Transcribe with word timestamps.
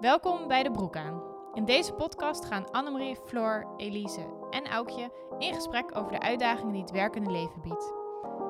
Welkom 0.00 0.48
bij 0.48 0.62
De 0.62 0.70
Broek 0.70 0.96
aan. 0.96 1.22
In 1.54 1.64
deze 1.64 1.92
podcast 1.92 2.44
gaan 2.44 2.70
Annemarie, 2.70 3.16
Floor, 3.26 3.66
Elise 3.76 4.26
en 4.50 4.66
Aukje 4.66 5.10
in 5.38 5.54
gesprek 5.54 5.96
over 5.98 6.12
de 6.12 6.20
uitdagingen 6.20 6.72
die 6.72 6.82
het 6.82 6.90
werkende 6.90 7.30
leven 7.30 7.60
biedt. 7.62 7.92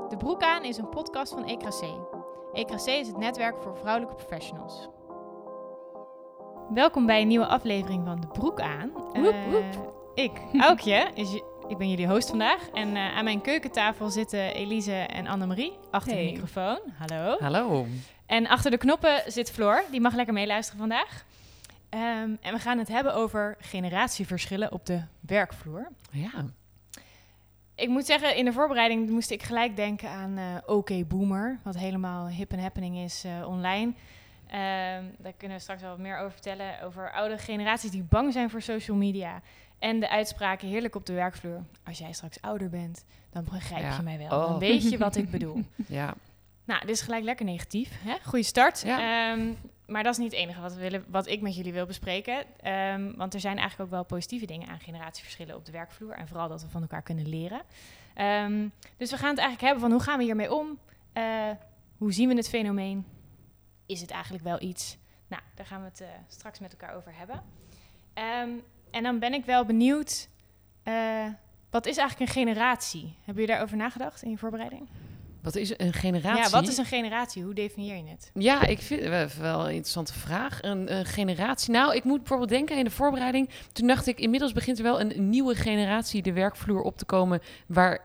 De 0.09 0.17
Broek 0.19 0.43
aan 0.43 0.65
is 0.65 0.77
een 0.77 0.89
podcast 0.89 1.33
van 1.33 1.47
EKC. 1.47 1.83
EKC 2.53 2.87
is 2.87 3.07
het 3.07 3.17
netwerk 3.17 3.57
voor 3.57 3.77
vrouwelijke 3.77 4.15
professionals. 4.15 4.89
Welkom 6.75 7.07
bij 7.07 7.21
een 7.21 7.29
nieuwe 7.29 7.47
aflevering 7.47 8.05
van 8.05 8.21
De 8.21 8.27
Broek 8.27 8.61
aan. 8.61 8.91
Woep, 8.93 9.35
woep. 9.51 9.95
Eh, 10.15 10.25
ik, 10.25 10.41
Aukje, 10.61 11.11
is, 11.15 11.43
ik 11.69 11.79
ben 11.79 11.91
jullie 11.91 12.09
host 12.09 12.29
vandaag. 12.29 12.69
En 12.69 12.97
eh, 12.97 13.17
aan 13.17 13.25
mijn 13.25 13.41
keukentafel 13.41 14.11
zitten 14.11 14.55
Elise 14.55 14.93
en 14.93 15.27
Annemarie 15.27 15.79
achter 15.91 16.17
de 16.17 16.23
microfoon. 16.23 16.79
Hallo. 16.99 17.37
Hallo. 17.39 17.87
En 18.27 18.47
achter 18.47 18.71
de 18.71 18.79
knoppen 18.79 19.23
zit 19.27 19.51
Floor, 19.51 19.85
die 19.91 20.01
mag 20.01 20.15
lekker 20.15 20.35
meeluisteren 20.35 20.81
vandaag. 20.81 21.25
Ehm, 21.97 22.31
en 22.41 22.53
we 22.53 22.59
gaan 22.59 22.79
het 22.79 22.89
hebben 22.89 23.15
over 23.15 23.57
generatieverschillen 23.61 24.73
op 24.73 24.87
de 24.87 25.03
werkvloer. 25.21 25.89
Ja. 26.11 26.45
Ik 27.75 27.89
moet 27.89 28.07
zeggen, 28.07 28.37
in 28.37 28.45
de 28.45 28.53
voorbereiding 28.53 29.11
moest 29.11 29.31
ik 29.31 29.43
gelijk 29.43 29.77
denken 29.77 30.11
aan 30.11 30.37
eh 30.39 30.45
OK 30.67 31.09
Boomer, 31.09 31.59
wat 31.63 31.77
helemaal 31.77 32.29
hip 32.29 32.53
en 32.53 32.59
happening 32.59 32.97
is 32.97 33.25
eh, 33.25 33.49
online. 33.49 33.93
Ehm, 34.47 35.05
daar 35.19 35.33
kunnen 35.37 35.57
we 35.57 35.63
straks 35.63 35.81
wel 35.83 35.91
wat 35.91 35.99
meer 35.99 36.19
over 36.19 36.33
vertellen, 36.33 36.81
over 36.83 37.13
oude 37.13 37.39
generaties 37.39 37.91
die 37.91 38.03
bang 38.03 38.33
zijn 38.33 38.51
voor 38.51 38.63
social 38.63 38.97
media. 38.97 39.41
En 39.79 40.01
de 40.01 40.09
uitspraken 40.11 40.69
heerlijk 40.69 40.95
op 40.95 41.07
de 41.07 41.13
werkvloer. 41.13 41.63
Als 41.85 41.99
jij 41.99 42.13
straks 42.13 42.41
ouder 42.41 42.69
bent, 42.71 43.05
dan 43.31 43.45
begrijp 43.45 43.83
Ja. 43.83 43.97
je 43.97 44.03
mij 44.03 44.19
wel. 44.19 44.27
Oh. 44.41 44.49
Dan 44.49 44.59
weet 44.59 44.91
je 44.91 44.99
wat 44.99 45.17
ik 45.17 45.31
bedoel. 45.37 45.63
Ja. 45.89 46.15
Nou, 46.67 46.81
dit 46.81 46.91
is 46.91 47.01
gelijk 47.01 47.25
lekker 47.25 47.45
negatief. 47.45 47.91
Hè? 48.03 48.15
Goeie 48.25 48.45
start. 48.45 48.83
Ja. 48.85 49.33
Ehm, 49.33 49.53
maar 49.87 50.03
dat 50.03 50.13
is 50.13 50.19
niet 50.19 50.31
het 50.31 50.41
enige 50.41 50.61
wat, 50.61 50.75
we 50.75 50.81
willen, 50.81 51.05
wat 51.09 51.27
ik 51.27 51.41
met 51.41 51.57
jullie 51.57 51.73
wil 51.73 51.87
bespreken. 51.87 52.45
Ehm, 52.61 53.13
want 53.17 53.35
er 53.35 53.41
zijn 53.41 53.59
eigenlijk 53.59 53.91
ook 53.91 53.97
wel 53.97 54.05
positieve 54.05 54.47
dingen 54.47 54.69
aan 54.69 54.81
generatieverschillen 54.81 55.57
op 55.57 55.65
de 55.65 55.73
werkvloer. 55.73 56.13
En 56.13 56.29
vooral 56.29 56.49
dat 56.49 56.63
we 56.63 56.69
van 56.69 56.81
elkaar 56.83 57.03
kunnen 57.03 57.29
leren. 57.29 57.63
Ehm, 58.15 58.69
dus 58.97 59.11
we 59.11 59.17
gaan 59.17 59.31
het 59.31 59.39
eigenlijk 59.39 59.61
hebben 59.61 59.81
van 59.81 59.91
hoe 59.91 60.01
gaan 60.03 60.19
we 60.19 60.25
hiermee 60.25 60.55
om? 60.55 60.79
Eh, 61.13 61.51
hoe 61.99 62.13
zien 62.13 62.29
we 62.29 62.35
het 62.35 62.49
fenomeen? 62.49 63.07
Is 63.87 64.01
het 64.01 64.11
eigenlijk 64.11 64.45
wel 64.45 64.61
iets? 64.63 64.97
Nou, 65.29 65.43
daar 65.55 65.67
gaan 65.67 65.81
we 65.81 65.87
het 65.89 66.01
eh, 66.01 66.09
straks 66.29 66.59
met 66.59 66.73
elkaar 66.73 66.97
over 66.97 67.13
hebben. 67.17 67.43
En 68.91 69.03
dan 69.03 69.19
ben 69.19 69.33
ik 69.35 69.45
wel 69.45 69.65
benieuwd. 69.65 70.29
eh, 70.83 71.27
wat 71.71 71.87
is 71.87 71.97
eigenlijk 71.97 72.31
een 72.31 72.37
generatie? 72.37 73.03
Hebben 73.17 73.35
jullie 73.35 73.47
daarover 73.47 73.77
nagedacht 73.77 74.23
in 74.23 74.31
je 74.31 74.39
voorbereiding? 74.39 74.89
Wat 75.47 75.57
is 75.57 75.79
een 75.79 75.93
generatie? 75.93 76.43
Ja, 76.43 76.51
wat 76.51 76.69
is 76.69 76.77
een 76.77 76.85
generatie? 76.85 77.43
Hoe 77.43 77.55
definieer 77.55 77.97
je 77.97 78.03
het? 78.07 78.31
Ja, 78.35 78.67
ik 78.67 78.79
vind 78.81 79.05
het 79.05 79.39
wel 79.39 79.61
een 79.61 79.69
interessante 79.69 80.13
vraag. 80.13 80.63
Een, 80.63 80.97
een 80.97 81.05
generatie. 81.05 81.73
Nou, 81.73 81.95
ik 81.95 82.05
moet 82.05 82.19
bijvoorbeeld 82.19 82.49
denken 82.49 82.77
in 82.77 82.85
de 82.85 82.91
voorbereiding. 82.91 83.49
Toen 83.73 83.87
dacht 83.87 84.07
ik, 84.07 84.21
inmiddels 84.21 84.53
begint 84.53 84.79
er 84.79 84.85
wel 84.85 85.01
een, 85.01 85.17
een 85.17 85.29
nieuwe 85.29 85.55
generatie 85.55 86.23
de 86.23 86.33
werkvloer 86.33 86.83
op 86.83 86.99
te 86.99 87.05
komen. 87.05 87.41
Waar 87.67 88.01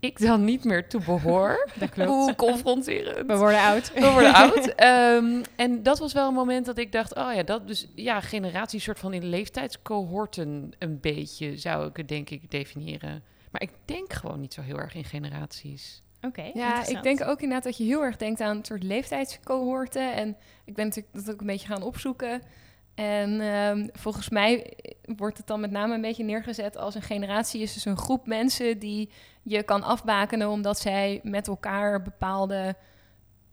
ik 0.00 0.18
dan 0.18 0.44
niet 0.44 0.64
meer 0.64 0.88
toe 0.88 1.00
behoor. 1.04 1.68
Dat 1.78 2.06
Hoe 2.06 2.34
confronterend. 2.34 3.26
We 3.26 3.36
worden 3.36 3.60
oud. 3.60 3.92
We 3.92 4.10
worden 4.10 4.34
oud. 4.44 4.66
Ehm, 4.66 5.42
en 5.56 5.82
dat 5.82 5.98
was 5.98 6.12
wel 6.12 6.28
een 6.28 6.34
moment 6.34 6.66
dat 6.66 6.78
ik 6.78 6.92
dacht, 6.92 7.14
oh 7.14 7.34
ja, 7.34 7.42
dat 7.42 7.68
dus 7.68 7.88
ja, 7.94 8.20
generatie 8.20 8.80
soort 8.80 8.98
van 8.98 9.12
in 9.12 9.24
leeftijdscohorten 9.24 10.72
een 10.78 11.00
beetje 11.00 11.56
zou 11.56 11.88
ik 11.88 11.96
het 11.96 12.08
denk 12.08 12.30
ik 12.30 12.50
definiëren. 12.50 13.24
Maar 13.50 13.62
ik 13.62 13.72
denk 13.84 14.12
gewoon 14.12 14.40
niet 14.40 14.54
zo 14.54 14.60
heel 14.60 14.78
erg 14.78 14.94
in 14.94 15.04
generaties. 15.04 16.04
Oké. 16.26 16.50
Ja, 16.54 16.86
ik 16.86 17.02
denk 17.02 17.20
ook 17.20 17.40
inderdaad 17.40 17.64
dat 17.64 17.76
je 17.76 17.84
heel 17.84 18.02
erg 18.02 18.16
denkt 18.16 18.40
aan 18.40 18.56
een 18.56 18.64
soort 18.64 18.82
leeftijdscohorten. 18.82 20.14
En 20.14 20.36
ik 20.64 20.74
ben 20.74 20.84
natuurlijk 20.84 21.14
dat 21.14 21.30
ook 21.34 21.40
een 21.40 21.46
beetje 21.46 21.66
gaan 21.66 21.82
opzoeken. 21.82 22.42
En 22.94 23.40
ehm, 23.40 23.88
volgens 23.92 24.28
mij 24.28 24.76
wordt 25.16 25.36
het 25.36 25.46
dan 25.46 25.60
met 25.60 25.70
name 25.70 25.94
een 25.94 26.00
beetje 26.00 26.24
neergezet 26.24 26.76
als 26.76 26.94
een 26.94 27.02
generatie 27.02 27.60
is 27.60 27.74
dus 27.74 27.84
een 27.84 27.96
groep 27.96 28.26
mensen 28.26 28.78
die 28.78 29.10
je 29.42 29.62
kan 29.62 29.82
afbakenen 29.82 30.48
omdat 30.48 30.78
zij 30.78 31.20
met 31.22 31.48
elkaar 31.48 32.02
bepaalde 32.02 32.76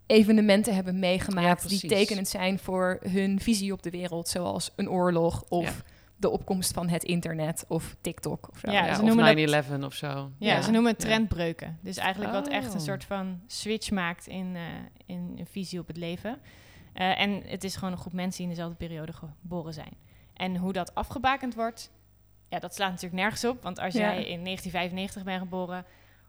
evenementen 0.06 0.76
hebben 0.76 0.94
Ja, 0.94 1.00
meegemaakt 1.00 1.70
die 1.70 1.88
tekenend 1.88 2.28
zijn 2.28 2.60
voor 2.60 3.00
hun 3.10 3.40
visie 3.40 3.74
op 3.74 3.84
de 3.84 3.90
wereld, 3.90 4.28
zoals 4.28 4.72
een 4.76 4.90
oorlog 4.90 5.44
of. 5.50 5.84
De 6.24 6.30
opkomst 6.30 6.74
van 6.74 6.90
het 6.90 7.04
internet 7.04 7.66
of 7.68 7.96
TikTok 8.02 8.50
of 8.52 8.60
zo. 8.60 8.72
Ja, 8.72 8.86
Ja, 8.86 8.94
ze 8.94 9.02
of 9.02 9.08
noemen 9.08 9.26
dat- 9.26 9.36
9-11 9.36 9.84
of 9.86 9.94
zo. 9.94 10.32
Ja, 10.40 10.62
ze 10.62 10.72
noemen 10.72 10.92
het 10.92 11.00
trendbreuken. 11.00 11.78
Dus 11.82 11.98
eigenlijk 11.98 12.32
wat 12.32 12.48
echt 12.48 12.74
een 12.74 12.80
Oh. 12.80 12.86
soort 12.86 13.04
van 13.04 13.42
switch 13.48 13.92
maakt 13.92 14.28
in, 14.28 14.56
eh, 14.56 14.62
in 15.06 15.34
een 15.38 15.46
visie 15.48 15.80
op 15.80 15.88
het 15.88 15.98
leven. 15.98 16.40
Eh, 16.94 17.20
en 17.22 17.42
het 17.46 17.64
is 17.64 17.76
gewoon 17.76 17.92
een 17.94 18.00
groep 18.00 18.14
mensen 18.14 18.38
die 18.38 18.44
in 18.44 18.50
dezelfde 18.56 18.78
periode 18.78 19.14
geboren 19.14 19.74
zijn. 19.74 19.94
En 20.34 20.56
hoe 20.58 20.74
dat 20.74 20.96
afgebakend 20.96 21.56
wordt, 21.56 21.92
ja, 22.50 22.60
dat 22.60 22.76
slaat 22.76 22.90
natuurlijk 22.90 23.22
nergens 23.22 23.46
op. 23.46 23.64
Want 23.64 23.80
als 23.80 23.94
Ja. 23.94 24.00
jij 24.00 24.18
in 24.26 24.42
1995 24.42 25.24
bent 25.24 25.40
geboren, 25.42 25.86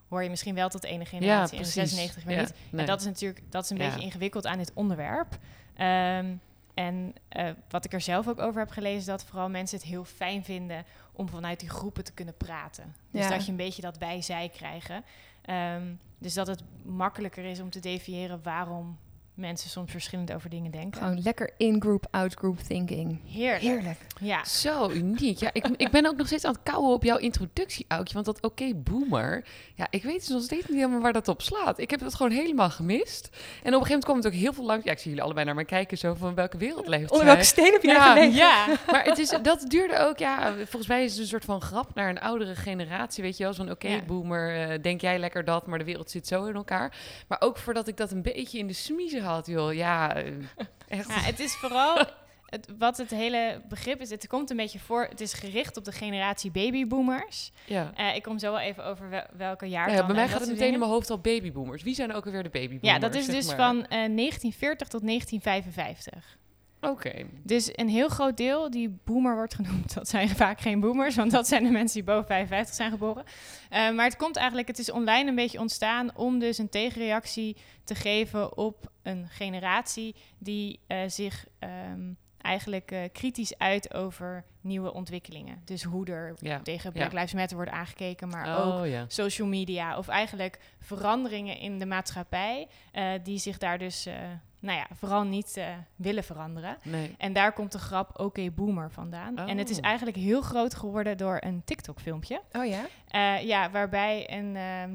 hoor 0.09 0.23
je 0.23 0.31
misschien 0.31 0.55
wel 0.55 0.69
tot 0.69 0.83
de 0.83 0.89
ene 0.89 1.05
generatie. 1.05 1.59
en 1.59 1.65
in 1.65 1.71
96 1.71 2.25
weer 2.25 2.37
Ja, 2.37 2.43
niet. 2.43 2.55
nee. 2.71 2.81
En 2.81 2.87
dat 2.87 3.01
is 3.01 3.07
natuurlijk 3.07 3.43
dat 3.51 3.65
is 3.65 3.71
een 3.71 3.77
Ja. 3.77 3.85
beetje 3.89 4.01
ingewikkeld 4.05 4.47
aan 4.47 4.59
dit 4.59 4.71
onderwerp. 4.75 5.39
Ehm, 5.75 6.35
en 6.75 7.15
eh, 7.29 7.49
wat 7.69 7.85
ik 7.85 7.93
er 7.93 8.01
zelf 8.01 8.29
ook 8.29 8.39
over 8.41 8.61
heb 8.61 8.71
gelezen, 8.71 8.99
is 8.99 9.05
dat 9.05 9.25
vooral 9.25 9.49
mensen 9.49 9.79
het 9.79 9.87
heel 9.87 10.05
fijn 10.05 10.45
vinden 10.45 10.85
om 11.13 11.29
vanuit 11.29 11.61
die 11.61 11.69
groepen 11.69 12.05
te 12.05 12.13
kunnen 12.13 12.37
praten. 12.37 12.95
Dus 13.11 13.23
Ja. 13.25 13.29
dat 13.31 13.45
je 13.45 13.51
een 13.51 13.57
beetje 13.57 13.83
dat 13.83 13.99
wij-zij 13.99 14.49
krijgen. 14.49 15.05
Ehm, 15.43 15.95
dus 16.19 16.35
dat 16.35 16.47
het 16.47 16.63
makkelijker 16.85 17.45
is 17.45 17.61
om 17.61 17.71
te 17.71 17.81
definiëren 17.81 18.43
waarom 18.43 18.99
mensen 19.35 19.71
soms 19.71 19.91
verschillend 19.91 20.33
over 20.33 20.51
dingen 20.51 20.71
denken. 20.71 21.01
Gewoon 21.03 21.23
lekker 21.23 21.51
in-group, 21.57 22.07
out-group 22.11 22.59
thinking. 22.59 23.21
Heerlijk. 23.27 23.63
Heerlijk. 23.63 23.99
Ja. 24.21 24.45
Zo 24.45 24.91
uniek. 24.91 25.39
Ja, 25.39 25.51
ik, 25.53 25.67
ik 25.77 25.91
ben 25.91 26.07
ook 26.07 26.17
nog 26.17 26.27
steeds 26.27 26.45
aan 26.45 26.53
het 26.53 26.63
kouwen 26.63 26.93
op 26.95 27.03
jouw 27.05 27.17
introductie, 27.17 27.85
Aukje. 27.89 28.15
Want 28.15 28.27
dat 28.27 28.41
oké, 28.41 28.75
boomer. 28.75 29.45
Ja, 29.75 29.87
ik 29.91 30.03
weet 30.03 30.19
dus 30.19 30.29
nog 30.29 30.43
steeds 30.43 30.67
niet 30.69 30.77
helemaal 30.79 31.01
waar 31.01 31.13
dat 31.13 31.29
op 31.29 31.43
slaat. 31.43 31.79
Ik 31.79 31.91
heb 31.91 32.01
het 32.01 32.15
gewoon 32.15 32.33
helemaal 32.33 32.71
gemist. 32.71 33.29
En 33.29 33.35
op 33.35 33.41
een 33.41 33.63
gegeven 33.65 33.81
moment 33.89 34.05
kwam 34.05 34.17
het 34.17 34.27
ook 34.27 34.33
heel 34.33 34.53
veel 34.53 34.65
langs. 34.65 34.85
Ja, 34.85 34.91
ik 34.91 34.99
zie 34.99 35.09
jullie 35.09 35.25
allebei 35.25 35.47
naar 35.47 35.55
me 35.55 35.65
kijken, 35.65 35.99
zo 35.99 36.15
van 36.15 36.35
welke 36.35 36.57
wereld 36.57 36.89
leeft 36.89 37.11
Onder 37.11 37.27
welke 37.27 37.45
steen 37.45 37.73
heb 37.73 37.83
je 37.83 37.89
Ja? 37.89 38.17
Ja. 38.17 38.67
Maar 38.91 39.05
het 39.05 39.19
is, 39.19 39.29
dat 39.43 39.65
duurde 39.69 39.99
ook, 39.99 40.19
ja, 40.19 40.55
volgens 40.55 40.87
mij 40.87 41.05
is 41.05 41.11
het 41.13 41.21
een 41.21 41.27
soort 41.27 41.45
van 41.45 41.61
grap 41.61 41.95
naar 41.95 42.09
een 42.09 42.21
oudere 42.21 42.55
generatie, 42.55 43.23
weet 43.23 43.37
je 43.37 43.45
wel. 43.45 43.55
Van 43.55 43.71
oké, 43.71 43.89
Ja. 43.89 44.03
boomer, 44.03 44.71
eh, 44.71 44.83
denk 44.83 45.01
jij 45.01 45.19
lekker 45.19 45.45
dat, 45.45 45.67
maar 45.67 45.79
de 45.79 45.85
wereld 45.85 46.11
zit 46.11 46.27
zo 46.27 46.45
in 46.45 46.55
elkaar. 46.55 46.97
Maar 47.29 47.41
ook 47.41 47.57
voordat 47.57 47.89
ik 47.89 47.97
dat 47.97 48.11
een 48.11 48.23
beetje 48.23 48.59
in 48.59 48.67
de 48.67 48.73
smiezen 48.73 49.23
had, 49.25 49.47
joh. 49.47 49.75
Ja, 49.75 50.15
eh, 50.17 50.33
echt. 50.89 51.09
Ja, 51.09 51.15
het 51.15 51.41
is 51.41 51.55
vooral 51.55 51.97
het, 52.47 52.69
wat 52.79 52.97
het 52.97 53.11
hele 53.11 53.61
begrip 53.69 54.01
is. 54.01 54.11
Het 54.11 54.27
komt 54.27 54.51
een 54.51 54.57
beetje 54.57 54.79
voor. 54.79 55.07
Het 55.11 55.21
is 55.21 55.33
gericht 55.33 55.77
op 55.77 55.85
de 55.85 55.93
generatie 55.93 56.51
babyboomers. 56.51 57.53
ja. 57.67 57.93
Eh, 57.97 58.15
ik 58.17 58.23
kom 58.23 58.39
zo 58.39 58.51
wel 58.51 58.61
even 58.61 58.85
over 58.85 59.11
wel- 59.11 59.27
welke 59.37 59.67
jaar. 59.67 59.91
Ja, 59.93 60.07
bij 60.07 60.15
mij 60.15 60.29
gaat 60.29 60.41
het 60.41 60.49
meteen 60.51 60.73
in 60.73 60.79
mijn 60.79 60.91
hoofd 60.91 61.11
al 61.11 61.19
babyboomers. 61.19 61.83
Wie 61.83 61.95
zijn 61.95 62.13
ook 62.15 62.25
alweer 62.27 62.43
de 62.43 62.49
babyboomers? 62.49 62.89
Ja, 62.89 62.99
dat 62.99 63.15
is 63.15 63.27
dus 63.27 63.47
maar? 63.47 63.57
van 63.57 63.77
eh, 63.77 63.89
1940 63.89 64.89
tot 64.89 65.03
1955. 65.07 66.37
Oké. 66.91 67.13
Dus 67.43 67.71
een 67.73 67.89
heel 67.89 68.09
groot 68.09 68.37
deel 68.37 68.71
die 68.71 68.99
boomer 69.05 69.35
wordt 69.35 69.55
genoemd, 69.55 69.95
dat 69.95 70.09
zijn 70.09 70.29
vaak 70.29 70.61
geen 70.61 70.81
boomers, 70.81 71.17
want 71.17 71.31
dat 71.31 71.49
zijn 71.49 71.65
de 71.65 71.71
mensen 71.71 71.95
die 72.05 72.13
boven 72.15 72.27
55 72.27 72.75
zijn 72.75 72.91
geboren. 72.91 73.25
Eh, 73.71 73.91
maar 73.91 74.05
het 74.05 74.17
komt 74.17 74.37
eigenlijk, 74.37 74.69
het 74.69 74.79
is 74.79 74.91
online 74.91 75.29
een 75.29 75.35
beetje 75.35 75.59
ontstaan 75.61 76.17
om 76.17 76.39
dus 76.39 76.59
een 76.59 76.69
tegenreactie 76.69 77.57
te 77.85 77.95
geven 77.95 78.57
op 78.57 78.91
een 79.03 79.27
generatie 79.29 80.15
die 80.39 80.81
eh, 80.87 80.99
zich 81.07 81.47
ehm, 81.59 82.13
eigenlijk 82.41 82.91
eh, 82.91 83.01
kritisch 83.13 83.59
uit 83.59 83.95
over 83.95 84.45
nieuwe 84.61 84.93
ontwikkelingen. 84.93 85.63
Dus 85.65 85.83
hoe 85.83 86.07
er 86.07 86.35
Ja. 86.39 86.61
tegen 86.61 86.91
Ja. 86.95 86.99
Black 86.99 87.13
Lives 87.13 87.33
Matter 87.35 87.57
wordt 87.57 87.71
aangekeken, 87.73 88.29
maar 88.29 88.59
ook 88.59 88.75
Oh 88.81 88.87
ja. 88.87 89.05
social 89.09 89.49
media 89.49 89.99
of 89.99 90.09
eigenlijk 90.09 90.59
veranderingen 90.81 91.59
in 91.59 91.79
de 91.79 91.87
maatschappij 91.87 92.69
die 93.23 93.39
zich 93.39 93.59
daar 93.59 93.79
dus, 93.79 94.09
nou 94.65 94.79
ja, 94.79 94.87
vooral 94.95 95.23
niet 95.23 95.57
eh, 95.57 95.67
willen 95.97 96.25
veranderen. 96.25 96.77
Nee. 96.83 97.15
En 97.19 97.33
daar 97.33 97.53
komt 97.53 97.73
de 97.73 97.79
grap 97.79 98.21
Oké 98.21 98.51
Boomer 98.51 98.91
vandaan. 98.91 99.37
En 99.39 99.59
het 99.59 99.71
is 99.71 99.79
Oh. 99.79 99.85
eigenlijk 99.85 100.17
heel 100.17 100.41
groot 100.43 100.75
geworden 100.75 101.17
door 101.17 101.37
een 101.41 101.63
TikTok-filmpje. 101.65 102.41
Oh 102.53 102.67
ja? 102.67 102.81
Eh, 103.09 103.47
ja, 103.47 103.71
waarbij 103.71 104.31
een, 104.33 104.57
ehm, 104.57 104.91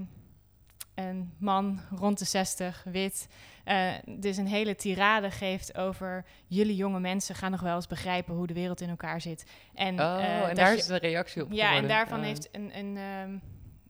een 0.95 1.33
man 1.37 1.79
rond 1.95 2.19
de 2.19 2.25
60, 2.25 2.83
wit, 2.85 3.27
eh, 3.63 3.91
dus 4.05 4.37
een 4.37 4.47
hele 4.47 4.75
tirade 4.75 5.31
geeft 5.31 5.77
over 5.77 6.25
jullie 6.47 6.75
jonge 6.75 6.99
mensen 6.99 7.35
gaan 7.35 7.51
nog 7.51 7.61
wel 7.61 7.75
eens 7.75 7.87
begrijpen 7.87 8.35
hoe 8.35 8.47
de 8.47 8.53
wereld 8.53 8.81
in 8.81 8.89
elkaar 8.89 9.21
zit. 9.21 9.45
En, 9.73 9.99
Oh, 9.99 10.47
en 10.49 10.55
daar 10.55 10.71
je- 10.71 10.77
is 10.77 10.85
de 10.85 10.97
reactie 10.97 11.43
op 11.43 11.51
ja, 11.51 11.75
en 11.75 11.87
daarvan 11.87 12.21
heeft 12.21 12.49
een, 12.51 12.77
een 12.77 12.97
ehm, 12.97 13.37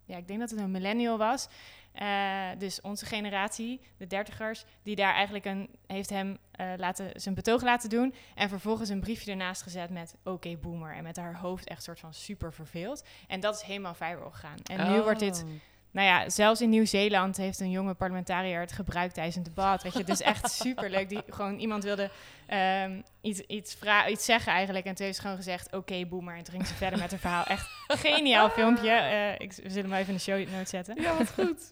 ja, 0.05 0.17
ik 0.17 0.27
denk 0.27 0.39
dat 0.39 0.49
het 0.49 0.59
een 0.59 0.71
millennial 0.71 1.17
was. 1.17 1.47
Eh, 1.91 2.47
dus 2.57 2.81
onze 2.81 3.05
generatie, 3.05 3.81
de 3.97 4.07
dertigers, 4.07 4.65
die 4.83 4.95
daar 4.95 5.13
eigenlijk 5.13 5.45
een, 5.45 5.69
heeft 5.87 6.09
hem 6.09 6.37
eh, 6.51 6.67
laten, 6.77 7.11
zijn 7.21 7.35
betoog 7.35 7.61
laten 7.61 7.89
doen. 7.89 8.13
En 8.35 8.49
vervolgens 8.49 8.89
een 8.89 8.99
briefje 8.99 9.31
ernaast 9.31 9.61
gezet 9.61 9.89
met 9.89 10.15
oké 10.23 10.57
boomer. 10.57 10.95
En 10.95 11.03
met 11.03 11.17
haar 11.17 11.37
hoofd 11.37 11.67
echt 11.67 11.83
soort 11.83 11.99
van 11.99 12.13
super 12.13 12.53
verveeld. 12.53 13.03
En 13.27 13.39
dat 13.39 13.55
is 13.55 13.61
helemaal 13.61 13.93
viral 13.93 14.31
gegaan. 14.31 14.57
En 14.63 14.91
nu 14.91 15.01
wordt 15.01 15.19
dit 15.19 15.43
Oh. 15.45 15.51
Nou 15.91 16.07
ja, 16.07 16.29
zelfs 16.29 16.61
in 16.61 16.69
Nieuw-Zeeland 16.69 17.37
heeft 17.37 17.59
een 17.59 17.69
jonge 17.69 17.93
parlementariër 17.93 18.59
het 18.59 18.71
gebruikt 18.71 19.13
tijdens 19.13 19.35
een 19.35 19.43
debat. 19.43 19.83
Weet 19.83 19.93
je, 19.93 19.99
het 19.99 20.09
is 20.09 20.21
echt 20.21 20.51
superleuk. 20.61 21.09
Die 21.09 21.21
gewoon 21.29 21.57
iemand 21.57 21.83
wilde 21.83 22.09
ehm, 22.45 23.01
iets, 23.21 23.39
iets, 23.39 23.77
iets 24.09 24.25
zeggen 24.25 24.51
eigenlijk. 24.51 24.85
En 24.85 24.95
toen 24.95 25.05
heeft 25.05 25.17
ze 25.17 25.23
gewoon 25.23 25.37
gezegd: 25.37 25.73
Oké, 25.73 26.05
boomer. 26.05 26.35
En 26.35 26.43
toen 26.43 26.53
ging 26.53 26.67
ze 26.67 26.73
verder 26.73 26.99
met 26.99 27.11
haar 27.11 27.19
verhaal. 27.19 27.45
Echt 27.45 27.69
geniaal 27.87 28.49
filmpje. 28.59 28.89
Eh, 28.89 29.33
ik, 29.33 29.53
we 29.53 29.69
zullen 29.69 29.89
hem 29.89 29.99
even 29.99 30.07
in 30.07 30.15
de 30.15 30.21
show 30.21 30.49
notes 30.49 30.69
zetten. 30.69 31.01
Ja, 31.01 31.17
wat 31.17 31.31
goed. 31.31 31.71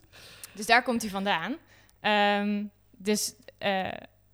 Dus 0.54 0.66
daar 0.66 0.82
komt 0.82 1.02
hij 1.02 1.10
vandaan. 1.10 1.56
Ehm, 2.00 2.64
dus, 2.90 3.34
eh, 3.58 3.88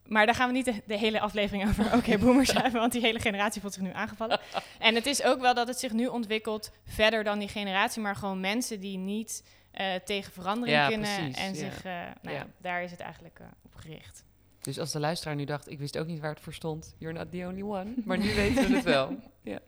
maar 0.07 0.27
daar 0.27 0.35
gaan 0.35 0.49
we 0.49 0.55
niet 0.55 0.65
de, 0.65 0.83
de 0.87 0.99
hele 0.99 1.21
aflevering 1.21 1.69
over 1.69 1.95
oké 1.95 2.19
boomers 2.19 2.53
hebben, 2.53 2.81
want 2.81 2.93
die 2.93 3.01
hele 3.01 3.21
generatie 3.21 3.61
voelt 3.61 3.75
zich 3.75 3.83
nu 3.83 3.93
aangevallen. 3.93 4.41
En 4.79 4.95
het 4.95 5.07
is 5.07 5.23
ook 5.23 5.41
wel 5.41 5.55
dat 5.55 5.69
het 5.69 5.79
zich 5.79 5.93
nu 5.93 6.07
ontwikkelt 6.07 6.71
verder 6.87 7.25
dan 7.25 7.39
die 7.39 7.49
generatie, 7.49 8.03
maar 8.03 8.17
gewoon 8.17 8.41
mensen 8.41 8.81
die 8.81 8.99
niet 8.99 9.43
eh, 9.75 9.95
tegen 9.95 10.33
verandering 10.33 10.77
Ja, 10.79 10.89
kunnen 10.89 11.15
precies, 11.17 11.37
en 11.37 11.49
ja. 11.49 11.55
zich, 11.55 11.85
eh, 11.85 11.93
nou 11.93 12.11
ja. 12.23 12.31
Ja. 12.33 12.47
daar 12.59 12.83
is 12.83 12.91
het 12.91 13.01
eigenlijk 13.01 13.39
eh, 13.39 13.47
op 13.63 13.75
gericht. 13.75 14.25
Dus 14.61 14.79
als 14.79 14.93
de 14.93 15.01
luisteraar 15.01 15.35
nu 15.35 15.45
dacht, 15.45 15.71
ik 15.71 15.79
wist 15.79 15.99
ook 15.99 16.07
niet 16.07 16.21
waar 16.21 16.31
het 16.31 16.41
voor 16.41 16.55
stond. 16.55 16.95
You're 16.99 17.19
not 17.19 17.31
the 17.31 17.47
only 17.47 17.63
one. 17.63 17.93
Maar 18.05 18.19
nu 18.19 18.35
weten 18.35 18.69
we 18.69 18.75
het 18.75 18.85
wel. 18.85 19.17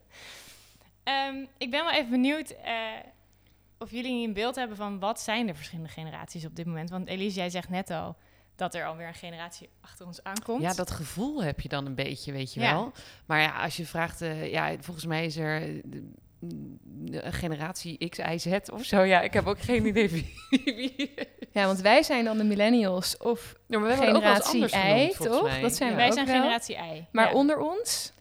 Ehm, 1.02 1.36
ik 1.58 1.70
ben 1.70 1.84
wel 1.84 1.92
even 1.92 2.10
benieuwd 2.10 2.54
of 3.78 3.90
jullie 3.90 4.26
een 4.26 4.32
beeld 4.32 4.54
hebben 4.54 4.76
van 4.76 4.98
wat 4.98 5.20
zijn 5.20 5.46
de 5.46 5.54
verschillende 5.54 5.90
generaties 5.90 6.44
op 6.44 6.56
dit 6.56 6.66
moment. 6.66 6.90
Want 6.90 7.08
Elise, 7.08 7.36
jij 7.38 7.50
zegt 7.50 7.68
net 7.68 7.90
al 7.90 8.16
dat 8.56 8.74
er 8.74 8.86
alweer 8.86 9.06
een 9.06 9.14
generatie 9.14 9.68
achter 9.80 10.06
ons 10.06 10.22
aankomt. 10.22 10.62
Ja, 10.62 10.72
dat 10.74 10.90
gevoel 10.90 11.42
heb 11.42 11.60
je 11.60 11.68
dan 11.68 11.86
een 11.86 11.94
beetje, 11.94 12.32
weet 12.32 12.54
je 12.54 12.60
Ja. 12.60 12.72
wel. 12.72 12.92
Maar 13.26 13.40
ja, 13.40 13.62
als 13.62 13.76
je 13.76 13.86
vraagt, 13.86 14.18
ja, 14.44 14.76
volgens 14.80 15.06
mij 15.06 15.24
is 15.24 15.36
er 15.36 15.80
eh, 17.12 17.32
generatie 17.32 18.08
X, 18.08 18.18
Y, 18.18 18.38
Z 18.38 18.46
of 18.72 18.84
zo. 18.84 19.00
Ja, 19.02 19.20
ik 19.20 19.32
heb 19.32 19.46
ook 19.46 19.60
geen 19.60 19.86
idee 19.92 20.08
wie. 20.08 20.34
wie- 20.64 21.14
Ja, 21.52 21.66
want 21.66 21.80
wij 21.80 22.02
zijn 22.02 22.24
dan 22.24 22.38
de 22.38 22.44
millennials 22.44 23.16
of 23.16 23.54
Ja, 23.66 23.78
maar 23.78 23.88
we 23.88 23.94
hebben 23.94 24.06
het 24.06 24.16
ook 24.16 24.22
wel 24.22 24.34
eens 24.34 24.48
generatie 24.48 24.80
anders 24.82 24.94
genoemd, 24.94 25.14
volgens 25.16 25.38
toch? 25.38 25.48
mij. 25.48 25.60
Dat 25.60 25.74
zijn 25.74 25.90
Ja. 25.90 25.96
wij 25.96 26.12
zijn 26.12 26.26
wel. 26.26 26.34
generatie 26.34 26.76
I. 26.76 27.06
Maar 27.12 27.28
ja. 27.28 27.32
onder 27.34 27.58
ons, 27.58 28.12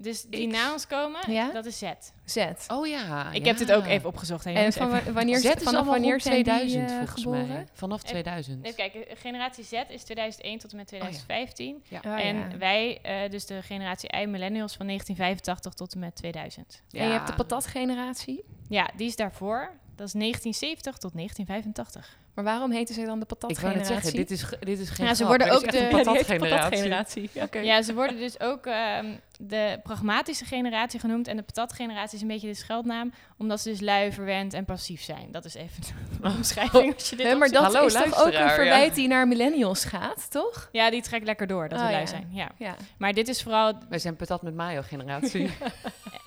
Dus 0.00 0.22
die 0.22 0.48
X. 0.48 0.52
na 0.52 0.72
ons 0.72 0.86
komen, 0.86 1.32
Ja? 1.32 1.50
dat 1.52 1.64
is 1.66 1.78
Z. 1.78 1.84
Z. 2.24 2.36
Oh 2.68 2.86
ja. 2.86 3.32
Ik 3.32 3.40
ja. 3.40 3.46
heb 3.46 3.58
dit 3.58 3.72
ook 3.72 3.86
even 3.86 4.08
opgezocht. 4.08 4.44
hè, 4.44 4.50
En 4.52 4.72
van 4.72 4.94
even. 4.94 5.12
wanneer, 5.12 5.38
Z 5.38 5.44
is 5.44 5.62
vanaf 5.62 5.86
wanneer 5.86 6.10
rond 6.10 6.22
zijn 6.22 6.42
2000 6.42 6.80
die, 6.88 6.90
eh, 6.90 6.96
volgens 6.98 7.22
geboren? 7.22 7.48
mij. 7.48 7.66
Vanaf 7.72 7.96
Even- 7.98 8.08
2000. 8.08 8.64
Even 8.64 8.76
kijken, 8.76 9.16
generatie 9.16 9.64
Z 9.64 9.72
is 9.88 10.02
2001 10.02 10.58
tot 10.58 10.70
en 10.70 10.76
met 10.76 10.86
2015. 10.86 11.82
Ja. 11.88 12.00
Oh, 12.06 12.20
en 12.24 12.58
wij, 12.58 12.98
eh, 13.02 13.30
dus 13.30 13.46
de 13.46 13.62
generatie 13.62 14.10
I, 14.20 14.26
millennials 14.26 14.74
van 14.76 14.86
1985 14.86 15.74
tot 15.74 15.92
en 15.94 15.98
met 16.00 16.16
2000. 16.16 16.82
Ja. 16.88 17.00
En 17.00 17.06
je 17.06 17.12
hebt 17.12 17.26
de 17.26 17.34
patatgeneratie. 17.34 18.44
Ja, 18.68 18.90
die 18.96 19.06
is 19.06 19.16
daarvoor. 19.16 19.72
Dat 19.96 20.06
is 20.06 20.12
1970 20.12 20.96
tot 20.98 21.14
1985. 21.14 22.18
Maar 22.38 22.46
waarom 22.46 22.70
heten 22.70 22.94
ze 22.94 23.04
dan 23.04 23.18
de 23.18 23.24
Ik 23.28 23.28
wou 23.40 23.52
patatgeneratie? 23.54 23.94
net 23.94 24.02
zeggen, 24.02 24.18
dit 24.20 24.30
is, 24.30 24.44
dit 24.60 24.78
is 24.78 24.90
geen 24.90 25.06
Ja, 25.06 25.14
ze 25.14 25.24
grap. 25.24 25.36
worden 25.38 25.56
ook 25.56 25.70
de- 25.70 25.88
patatgeneratie. 25.90 26.38
patatgeneratie. 26.38 27.30
Oké. 27.34 27.58
Ja, 27.70 27.82
ze 27.82 27.94
worden 27.94 28.16
dus 28.18 28.40
ook 28.40 28.66
ehm, 28.66 29.06
de 29.38 29.80
pragmatische 29.82 30.44
generatie 30.44 31.00
genoemd. 31.00 31.28
En 31.28 31.36
de 31.36 31.42
patatgeneratie 31.42 32.14
is 32.16 32.22
een 32.22 32.28
beetje 32.28 32.48
de 32.48 32.54
scheldnaam. 32.54 33.12
Omdat 33.38 33.60
ze 33.60 33.68
dus 33.68 33.80
lui, 33.80 34.12
verwend 34.12 34.54
en 34.54 34.64
passief 34.64 35.02
zijn. 35.02 35.28
Dat 35.30 35.44
is 35.44 35.54
even 35.54 35.82
een 36.20 36.32
omschrijving 36.36 36.94
als 36.94 37.10
je 37.10 37.16
dit 37.16 37.38
maar 37.38 37.48
dat 37.50 37.62
Hallo, 37.62 37.86
is 37.86 37.92
toch 37.92 38.18
ook 38.26 38.32
een 38.32 38.50
verwijt 38.50 38.94
die 38.94 39.08
naar 39.08 39.28
millennials 39.28 39.84
gaat, 39.84 40.30
toch? 40.30 40.68
Ja, 40.72 40.90
die 40.90 41.02
trekt 41.02 41.24
lekker 41.26 41.46
door 41.46 41.68
dat 41.68 41.78
we 41.78 41.84
Oh, 41.84 41.90
lui 41.90 42.02
ja. 42.02 42.08
zijn. 42.08 42.28
Ja. 42.32 42.48
Ja. 42.58 42.76
Maar 42.98 43.12
dit 43.12 43.28
is 43.28 43.42
vooral 43.42 43.72
Wij 43.88 43.98
zijn 43.98 44.16
patat 44.16 44.42
met 44.42 44.54
mayo 44.54 44.82
generatie. 44.82 45.50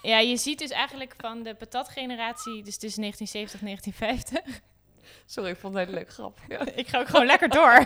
Ja, 0.02 0.18
je 0.18 0.36
ziet 0.36 0.58
dus 0.58 0.70
eigenlijk 0.70 1.14
van 1.18 1.42
de 1.42 1.54
patatgeneratie, 1.54 2.62
dus 2.62 2.76
tussen 2.76 3.00
1970 3.02 3.60
en 3.60 3.66
1950. 3.66 4.70
Sorry, 5.26 5.50
ik 5.50 5.56
vond 5.56 5.74
het 5.74 5.82
een 5.82 5.88
hele 5.88 5.98
leuke 6.04 6.12
grap. 6.12 6.38
Ja. 6.48 6.66
Ik 6.82 6.88
ga 6.88 6.98
ook 7.00 7.08
gewoon 7.08 7.26
lekker 7.26 7.48
door. 7.48 7.84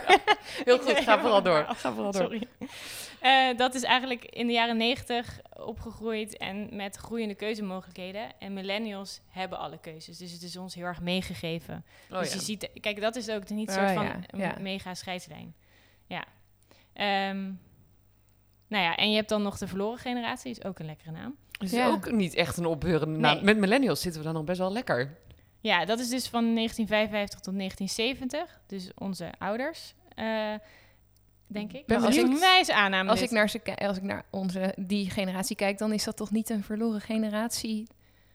Heel 0.65 0.79
goed, 0.79 0.91
ga 0.97 1.19
vooral 1.19 1.41
door. 1.43 1.65
Ga 1.69 1.93
vooral 1.93 2.11
door. 2.11 2.21
Sorry. 2.21 2.47
Eh, 3.21 3.57
dat 3.57 3.75
is 3.75 3.83
eigenlijk 3.83 4.25
in 4.25 4.47
de 4.47 4.53
jaren 4.53 4.77
90 4.77 5.39
opgegroeid 5.53 6.37
en 6.37 6.75
met 6.75 6.95
groeiende 6.95 7.35
keuzemogelijkheden. 7.35 8.39
En 8.39 8.53
millennials 8.53 9.21
hebben 9.29 9.57
alle 9.59 9.77
keuzes. 9.79 10.17
Dus 10.17 10.31
het 10.31 10.41
is 10.41 10.57
ons 10.57 10.75
heel 10.75 10.85
erg 10.85 11.01
meegegeven. 11.01 11.85
Oh, 12.11 12.19
dus 12.19 12.29
ja. 12.29 12.35
je 12.35 12.41
ziet, 12.41 12.69
kijk, 12.81 13.01
dat 13.01 13.15
is 13.15 13.29
ook 13.29 13.49
niet 13.49 13.69
een 13.69 13.75
Oh, 13.75 13.81
soort 13.81 13.93
van 13.95 14.05
ja, 14.05 14.19
een 14.27 14.39
ja. 14.39 14.55
mega 14.59 14.93
scheidslijn. 14.93 15.55
Ja. 16.05 16.23
Ehm, 16.93 17.43
nou 18.67 18.83
ja, 18.83 18.95
en 18.95 19.09
je 19.09 19.15
hebt 19.15 19.29
dan 19.29 19.41
nog 19.41 19.57
de 19.57 19.67
verloren 19.67 19.99
generatie, 19.99 20.51
is 20.51 20.63
ook 20.63 20.79
een 20.79 20.85
lekkere 20.85 21.11
naam. 21.11 21.35
Het 21.51 21.63
is 21.71 21.71
Ja. 21.71 21.87
ook 21.87 22.11
niet 22.11 22.33
echt 22.33 22.57
een 22.57 22.65
opbeurende 22.65 23.19
naam. 23.19 23.35
Nee. 23.35 23.43
Met 23.43 23.57
millennials 23.57 24.01
zitten 24.01 24.21
we 24.21 24.27
dan 24.27 24.35
nog 24.35 24.45
best 24.45 24.59
wel 24.59 24.71
lekker. 24.71 25.17
Ja, 25.59 25.85
dat 25.85 25.99
is 25.99 26.09
dus 26.09 26.27
van 26.27 26.53
1955 26.55 27.39
tot 27.39 27.57
1970. 27.57 28.59
Dus 28.67 28.91
onze 28.95 29.31
ouders, 29.37 29.93
eh, 30.15 30.53
denk 31.47 31.73
ik. 31.73 31.85
Ben 31.85 32.03
als 32.03 32.17
ik 32.17 32.37
wijze 32.37 32.73
aanname 32.73 33.09
Als 33.09 33.19
dit. 33.19 33.29
ik, 33.29 33.35
naar 33.35 33.49
ze, 33.49 33.75
als 33.77 33.97
ik 33.97 34.03
naar 34.03 34.23
onze, 34.29 34.73
die 34.77 35.09
generatie 35.09 35.55
kijk, 35.55 35.77
dan 35.77 35.93
is 35.93 36.03
dat 36.03 36.17
toch 36.17 36.31
niet 36.31 36.49
een 36.49 36.63
verloren 36.63 37.01
generatie? 37.01 37.87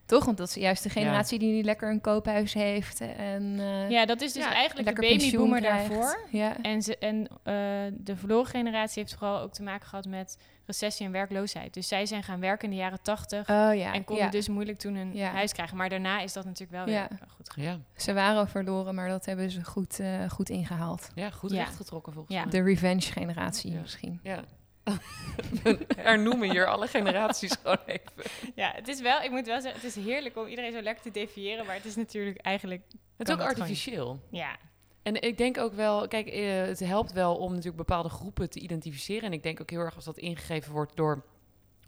Toch? 0.06 0.24
Want 0.24 0.36
dat 0.36 0.48
is 0.48 0.54
juist 0.54 0.82
de 0.82 0.88
generatie 0.88 1.38
die 1.38 1.52
nu 1.52 1.62
lekker 1.62 1.90
een 1.90 2.00
koophuis 2.00 2.52
heeft 2.54 3.00
en 3.00 3.54
eh, 3.58 3.90
Ja, 3.90 4.06
dat 4.06 4.20
is 4.20 4.32
dus 4.32 4.42
Ja, 4.44 4.52
eigenlijk 4.54 4.96
de 4.96 5.02
babyboomer 5.02 5.60
daarvoor. 5.60 6.18
Ja. 6.30 6.56
En, 6.62 6.82
ze, 6.82 6.98
en 6.98 7.26
eh, 7.42 7.54
de 7.92 8.16
verloren 8.16 8.46
generatie 8.46 9.02
heeft 9.02 9.14
vooral 9.18 9.40
ook 9.40 9.52
te 9.52 9.62
maken 9.62 9.88
gehad 9.88 10.06
met 10.06 10.38
recessie 10.66 11.06
en 11.06 11.12
werkloosheid. 11.12 11.74
Dus 11.74 11.88
zij 11.88 12.06
zijn 12.06 12.22
gaan 12.22 12.40
werken 12.40 12.64
in 12.64 12.70
de 12.70 12.80
jaren 12.80 13.02
80 13.02 13.40
Oh 13.40 13.74
ja. 13.74 13.92
en 13.94 14.04
konden 14.04 14.24
ja. 14.24 14.30
dus 14.30 14.48
moeilijk 14.48 14.78
toen 14.78 14.94
een 14.94 15.14
Ja. 15.14 15.30
huis 15.30 15.52
krijgen. 15.52 15.76
Maar 15.76 15.88
daarna 15.88 16.20
is 16.20 16.32
dat 16.32 16.44
natuurlijk 16.44 16.84
wel 16.84 16.94
Ja. 16.94 17.06
weer 17.08 17.18
goed 17.36 17.50
gegaan. 17.50 17.84
Ja, 17.94 18.00
Ze 18.02 18.12
waren 18.12 18.48
verloren, 18.48 18.94
maar 18.94 19.08
dat 19.08 19.24
hebben 19.24 19.50
ze 19.50 19.64
goed, 19.64 20.00
eh, 20.00 20.30
goed 20.30 20.48
ingehaald. 20.48 21.08
ja 21.14 21.30
goed 21.30 21.50
Ja. 21.50 21.56
rechtgetrokken 21.56 22.12
volgens 22.12 22.34
Ja. 22.36 22.42
mij. 22.42 22.50
De 22.50 22.62
revenge 22.62 23.00
generatie 23.12 23.72
Ja. 23.72 23.80
misschien. 23.80 24.20
Ja. 24.22 24.40
We 25.62 25.86
hernoemen 25.96 26.50
hier 26.50 26.66
alle 26.66 26.86
generaties 26.86 27.56
gewoon 27.62 27.78
even. 27.86 28.30
Ja, 28.54 28.72
het 28.74 28.88
is 28.88 29.00
wel, 29.00 29.22
ik 29.22 29.30
moet 29.30 29.46
wel 29.46 29.60
zeggen, 29.60 29.80
het 29.80 29.96
is 29.96 30.04
heerlijk 30.04 30.36
om 30.36 30.46
iedereen 30.46 30.72
zo 30.72 30.80
lekker 30.80 31.02
te 31.02 31.10
definiëren. 31.10 31.66
Maar 31.66 31.74
het 31.74 31.84
is 31.84 31.96
natuurlijk 31.96 32.38
eigenlijk, 32.38 32.82
Het 33.16 33.28
is 33.28 33.34
ook 33.34 33.40
gewoon 33.40 33.56
artificieel. 33.56 34.20
ja, 34.30 34.56
En 35.02 35.22
ik 35.22 35.38
denk 35.38 35.58
ook 35.58 35.72
wel, 35.74 36.08
kijk, 36.08 36.26
eh, 36.26 36.62
het 36.62 36.80
helpt 36.80 37.12
wel 37.12 37.36
om 37.36 37.48
natuurlijk 37.48 37.76
bepaalde 37.76 38.08
groepen 38.08 38.50
te 38.50 38.60
identificeren. 38.60 39.22
En 39.22 39.32
ik 39.32 39.42
denk 39.42 39.60
ook 39.60 39.70
heel 39.70 39.80
erg 39.80 39.94
als 39.94 40.04
dat 40.04 40.18
ingegeven 40.18 40.72
wordt 40.72 40.96
door 40.96 41.24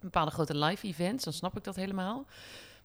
bepaalde 0.01 0.31
grote 0.31 0.57
live 0.57 0.87
events, 0.87 1.25
dan 1.25 1.33
snap 1.33 1.57
ik 1.57 1.65
dat 1.65 1.77
helemaal. 1.77 2.27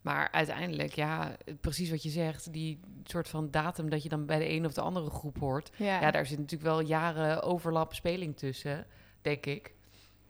Maar 0.01 0.31
uiteindelijk, 0.31 0.93
ja, 0.93 1.35
precies 1.61 1.89
wat 1.89 2.03
je 2.03 2.09
zegt, 2.09 2.53
die 2.53 2.79
soort 3.03 3.29
van 3.29 3.51
datum 3.51 3.89
dat 3.89 4.03
je 4.03 4.09
dan 4.09 4.25
bij 4.25 4.39
de 4.39 4.45
ene 4.45 4.67
of 4.67 4.73
de 4.73 4.81
andere 4.81 5.09
groep 5.09 5.39
hoort. 5.39 5.69
Ja. 5.75 6.01
Ja, 6.01 6.11
daar 6.11 6.25
zit 6.25 6.37
natuurlijk 6.37 6.69
wel 6.69 6.79
jaren 6.79 7.41
overlap 7.43 7.93
speling 7.93 8.37
tussen, 8.37 8.85
denk 9.21 9.45
ik. 9.45 9.73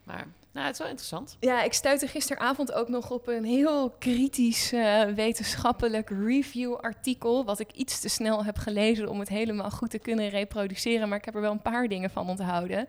Maar 0.10 0.28
nou, 0.52 0.66
het 0.66 0.74
is 0.74 0.80
wel 0.80 0.88
interessant. 0.88 1.38
Ja, 1.40 1.64
ik 1.64 1.74
stuitte 1.74 2.08
gisteravond 2.08 2.72
ook 2.72 2.88
nog 2.88 3.12
op 3.12 3.28
een 3.28 3.44
heel 3.44 3.90
kritisch 3.90 4.72
eh, 4.72 5.04
wetenschappelijk 5.04 6.10
review-artikel. 6.10 7.46
Wat 7.46 7.60
ik 7.60 7.72
iets 7.72 8.00
te 8.00 8.10
snel 8.10 8.46
heb 8.46 8.58
gelezen 8.58 9.10
om 9.10 9.20
het 9.20 9.30
helemaal 9.30 9.70
goed 9.70 9.90
te 9.90 10.00
kunnen 10.00 10.30
reproduceren. 10.30 11.10
Maar 11.10 11.18
ik 11.18 11.26
heb 11.26 11.36
er 11.36 11.42
wel 11.42 11.52
een 11.52 11.62
paar 11.62 11.88
dingen 11.88 12.10
van 12.10 12.30
onthouden. 12.30 12.88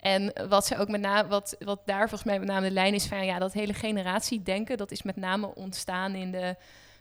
En 0.00 0.32
wat 0.48 0.66
ze 0.66 0.78
ook 0.78 0.88
met 0.88 1.00
name, 1.00 1.28
wat, 1.28 1.56
wat 1.58 1.80
daar 1.84 2.08
volgens 2.08 2.24
mij 2.24 2.38
met 2.38 2.48
name 2.48 2.68
de 2.68 2.72
lijn 2.72 2.94
is 2.94 3.06
van 3.06 3.26
ja, 3.26 3.38
dat 3.38 3.52
hele 3.52 3.74
generatie 3.74 4.42
denken, 4.42 4.76
dat 4.76 4.90
is 4.90 5.02
met 5.02 5.16
name 5.16 5.54
ontstaan 5.54 6.14
in 6.14 6.30
de 6.32 6.56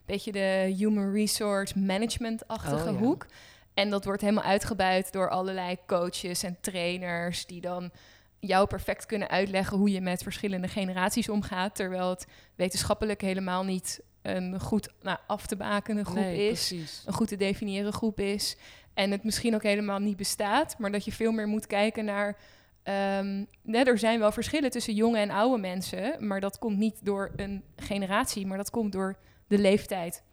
beetje 0.06 0.32
de 0.32 0.74
human 0.78 1.12
resource 1.14 1.80
management-achtige 1.80 2.90
Oh, 2.90 3.00
ja. 3.00 3.06
hoek. 3.06 3.26
En 3.74 3.90
dat 3.90 4.06
wordt 4.06 4.22
helemaal 4.22 4.44
uitgebuit 4.44 5.12
door 5.12 5.30
allerlei 5.30 5.78
coaches 5.88 6.44
en 6.44 6.58
trainers 6.62 7.46
die 7.46 7.62
dan 7.62 7.92
jou 8.40 8.68
perfect 8.68 9.06
kunnen 9.06 9.30
uitleggen 9.30 9.78
hoe 9.78 9.92
je 9.92 10.02
met 10.02 10.24
verschillende 10.24 10.68
generaties 10.68 11.30
omgaat, 11.30 11.76
terwijl 11.76 12.10
het 12.10 12.28
wetenschappelijk 12.56 13.22
helemaal 13.22 13.64
niet 13.64 14.02
een 14.22 14.60
goed 14.60 14.90
nou, 15.02 15.18
af 15.28 15.46
te 15.46 15.56
bakenen 15.56 16.06
groep 16.06 16.24
nee, 16.24 16.50
is, 16.50 16.68
precies. 16.68 17.04
een 17.06 17.14
goed 17.14 17.28
te 17.28 17.36
definiëren 17.36 17.94
groep 17.94 18.20
is, 18.20 18.58
en 18.94 19.12
het 19.12 19.24
misschien 19.24 19.56
ook 19.56 19.64
helemaal 19.64 20.00
niet 20.00 20.18
bestaat, 20.18 20.78
maar 20.78 20.92
dat 20.92 21.06
je 21.06 21.12
veel 21.12 21.32
meer 21.32 21.48
moet 21.48 21.68
kijken 21.68 22.06
naar. 22.06 22.38
ehm, 22.84 23.44
nee, 23.62 23.84
er 23.84 23.98
zijn 23.98 24.20
wel 24.20 24.32
verschillen 24.32 24.72
tussen 24.72 24.94
jonge 24.94 25.18
en 25.18 25.30
oude 25.30 25.62
mensen, 25.62 26.28
maar 26.28 26.40
dat 26.40 26.60
komt 26.60 26.78
niet 26.78 27.06
door 27.06 27.32
een 27.36 27.64
generatie, 27.76 28.46
maar 28.46 28.58
dat 28.58 28.70
komt 28.70 28.92
door 28.92 29.18
de 29.48 29.58
leeftijd 29.58 30.24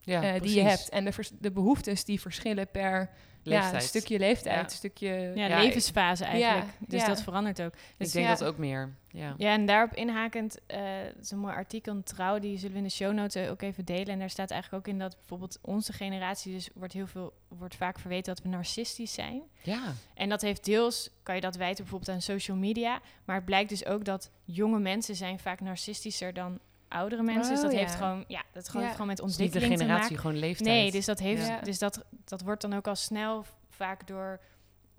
Ja, 0.00 0.22
eh, 0.22 0.40
die 0.40 0.54
je 0.54 0.62
hebt 0.62 0.88
en 0.88 1.04
de, 1.04 1.12
de 1.38 1.50
behoeftes 1.50 2.04
die 2.04 2.20
verschillen 2.20 2.68
per 2.70 3.10
ja, 3.52 3.74
een 3.74 3.80
stukje 3.80 4.18
leeftijd, 4.18 4.54
Ja. 4.56 4.64
een 4.64 4.70
stukje 4.70 5.08
ja, 5.34 5.46
Ja, 5.46 5.62
levensfase 5.62 6.24
eigenlijk. 6.24 6.66
Ja, 6.78 6.86
dus 6.88 7.00
ja. 7.00 7.06
dat 7.06 7.22
verandert 7.22 7.62
ook. 7.62 7.72
Ik 7.74 7.80
Dus 7.98 8.12
denk 8.12 8.26
ja. 8.26 8.34
dat 8.34 8.44
ook 8.44 8.58
meer. 8.58 8.94
Ja. 9.08 9.34
Ja, 9.36 9.52
en 9.52 9.66
daarop 9.66 9.94
inhakend, 9.94 10.58
eh 10.66 10.78
het 10.82 11.18
is 11.24 11.30
een 11.30 11.38
mooi 11.38 11.54
artikel 11.54 11.92
in 11.94 12.02
Trouw, 12.02 12.38
die 12.38 12.56
zullen 12.56 12.72
we 12.72 12.78
in 12.78 12.84
de 12.84 12.90
show 12.90 13.12
notes 13.12 13.48
ook 13.48 13.62
even 13.62 13.84
delen. 13.84 14.06
En 14.08 14.18
daar 14.18 14.30
staat 14.30 14.50
eigenlijk 14.50 14.86
ook 14.86 14.92
in 14.92 14.98
dat 14.98 15.16
bijvoorbeeld 15.16 15.58
onze 15.62 15.92
generatie, 15.92 16.52
dus 16.52 16.68
wordt 16.74 16.92
heel 16.92 17.06
veel, 17.06 17.32
wordt 17.48 17.74
vaak 17.74 17.98
verweten 17.98 18.34
dat 18.34 18.42
we 18.44 18.48
narcistisch 18.50 19.12
zijn. 19.12 19.42
ja. 19.62 19.92
En 20.14 20.28
dat 20.28 20.40
heeft 20.42 20.64
deels, 20.64 21.10
kan 21.22 21.34
je 21.34 21.40
dat 21.40 21.56
wijten 21.56 21.84
bijvoorbeeld 21.84 22.10
aan 22.10 22.22
social 22.22 22.56
media, 22.56 23.00
maar 23.24 23.36
het 23.36 23.44
blijkt 23.44 23.68
dus 23.68 23.86
ook 23.86 24.04
dat 24.04 24.30
jonge 24.44 24.78
mensen 24.78 25.16
zijn 25.16 25.38
vaak 25.38 25.60
narcistischer 25.60 26.34
dan 26.34 26.58
oudere 26.94 27.22
mensen. 27.22 27.54
dus 27.54 27.64
Oh, 27.64 27.70
dat 27.70 27.78
heeft 27.80 27.94
gewoon, 27.94 28.24
ja, 28.28 28.42
dat 28.52 28.68
gewoon, 28.68 28.86
Ja. 28.86 28.92
gewoon 28.92 29.06
met 29.06 29.18
Het 29.18 29.28
is 29.28 29.36
niet 29.36 29.52
de 29.52 29.58
ontwikkeling 29.58 29.78
te 29.80 29.84
generatie, 29.84 30.10
maken. 30.16 30.30
gewoon 30.30 30.46
leeftijd. 30.48 30.68
Nee, 30.68 30.90
dus 30.90 31.04
dat 31.04 31.18
heeft, 31.18 31.46
Ja. 31.46 31.60
dus 31.60 31.78
dat, 31.78 32.04
dat 32.24 32.40
wordt 32.42 32.62
dan 32.62 32.72
ook 32.74 32.86
al 32.86 32.96
snel 32.96 33.44
vaak 33.70 34.06
door 34.06 34.40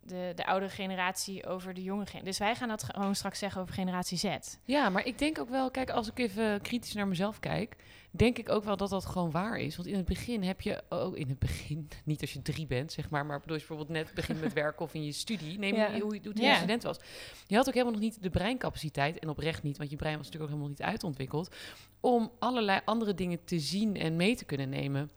de, 0.06 0.32
de 0.36 0.46
oudere 0.46 0.72
generatie 0.72 1.46
over 1.46 1.74
de 1.74 1.84
jonge 1.84 2.06
generatie. 2.06 2.30
Dus 2.30 2.38
wij 2.38 2.56
gaan 2.56 2.68
dat 2.68 2.84
gewoon 2.84 3.16
straks 3.16 3.40
zeggen 3.40 3.62
over 3.62 3.74
generatie 3.74 4.18
Z. 4.18 4.38
Ja, 4.64 4.90
maar 4.90 5.06
ik 5.06 5.18
denk 5.18 5.40
ook 5.40 5.50
wel, 5.50 5.72
kijk, 5.72 5.90
als 5.90 6.08
ik 6.08 6.20
even 6.20 6.62
kritisch 6.62 6.94
naar 6.94 7.08
mezelf 7.08 7.40
kijk, 7.40 7.76
denk 8.12 8.38
ik 8.38 8.50
ook 8.50 8.64
wel 8.64 8.78
dat 8.78 8.90
dat 8.90 9.06
gewoon 9.06 9.32
waar 9.32 9.58
is. 9.60 9.76
Want 9.76 9.88
in 9.88 9.96
het 9.96 10.06
begin 10.06 10.44
heb 10.44 10.62
je, 10.62 10.84
oh, 10.90 11.18
in 11.18 11.28
het 11.30 11.40
begin, 11.40 11.88
niet 12.06 12.22
als 12.22 12.34
je 12.34 12.42
drie 12.42 12.66
bent, 12.68 12.92
zeg 12.92 13.10
maar, 13.10 13.26
maar 13.26 13.40
bedoel, 13.40 13.54
als 13.54 13.62
je 13.62 13.68
bijvoorbeeld 13.68 13.98
net 14.06 14.14
begint 14.16 14.42
met 14.42 14.54
werken 14.64 14.86
of 14.86 14.94
in 14.94 15.06
je 15.06 15.12
studie, 15.12 15.60
neem 15.60 15.76
Ja. 15.76 15.86
je 15.88 16.02
hoe, 16.02 16.18
hoe 16.18 16.30
het 16.30 16.40
Ja. 16.40 16.50
je 16.50 16.56
student 16.58 16.84
was. 16.84 17.00
Je 17.48 17.56
had 17.56 17.68
ook 17.68 17.74
helemaal 17.74 17.94
nog 17.94 18.04
niet 18.04 18.24
de 18.24 18.30
breincapaciteit, 18.30 19.20
en 19.20 19.30
oprecht 19.30 19.64
niet, 19.64 19.78
want 19.78 19.90
je 19.90 19.96
brein 19.96 20.18
was 20.18 20.26
natuurlijk 20.26 20.52
ook 20.52 20.58
helemaal 20.58 20.78
niet 20.78 20.88
uitontwikkeld, 20.88 21.56
om 22.00 22.32
allerlei 22.40 22.80
andere 22.86 23.14
dingen 23.14 23.44
te 23.44 23.60
zien 23.60 23.96
en 23.96 24.16
mee 24.16 24.36
te 24.36 24.46
kunnen 24.46 24.70
nemen. 24.70 25.12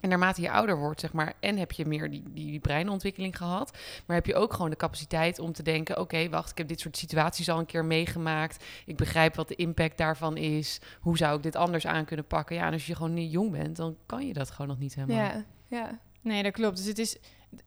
En 0.00 0.08
naarmate 0.08 0.40
je 0.40 0.50
ouder 0.50 0.78
wordt, 0.78 1.00
zeg 1.00 1.12
maar, 1.12 1.32
en 1.40 1.56
heb 1.56 1.72
je 1.72 1.86
meer 1.86 2.10
die, 2.10 2.22
die, 2.32 2.50
die 2.50 2.60
breinontwikkeling 2.60 3.36
gehad, 3.36 3.78
maar 4.06 4.16
heb 4.16 4.26
je 4.26 4.34
ook 4.34 4.52
gewoon 4.52 4.70
de 4.70 4.76
capaciteit 4.76 5.38
om 5.38 5.52
te 5.52 5.62
denken: 5.62 5.98
oké, 5.98 6.28
wacht, 6.28 6.50
ik 6.50 6.58
heb 6.58 6.68
dit 6.68 6.80
soort 6.80 6.96
situaties 6.96 7.48
al 7.48 7.58
een 7.58 7.66
keer 7.66 7.84
meegemaakt. 7.84 8.64
Ik 8.86 8.96
begrijp 8.96 9.34
wat 9.34 9.48
de 9.48 9.56
impact 9.56 9.98
daarvan 9.98 10.36
is. 10.36 10.80
Hoe 11.00 11.16
zou 11.16 11.36
ik 11.36 11.42
dit 11.42 11.56
anders 11.56 11.86
aan 11.86 12.04
kunnen 12.04 12.26
pakken? 12.26 12.56
Ja, 12.56 12.66
en 12.66 12.72
als 12.72 12.86
je 12.86 12.94
gewoon 12.94 13.14
niet 13.14 13.32
jong 13.32 13.50
bent, 13.50 13.76
dan 13.76 13.96
kan 14.06 14.26
je 14.26 14.32
dat 14.32 14.50
gewoon 14.50 14.68
nog 14.68 14.78
niet 14.78 14.94
helemaal. 14.94 15.16
Ja, 15.16 15.44
ja. 15.66 15.98
Nee, 16.20 16.42
dat 16.42 16.52
klopt. 16.52 16.76
Dus 16.76 16.86
het 16.86 16.98
is, 16.98 17.16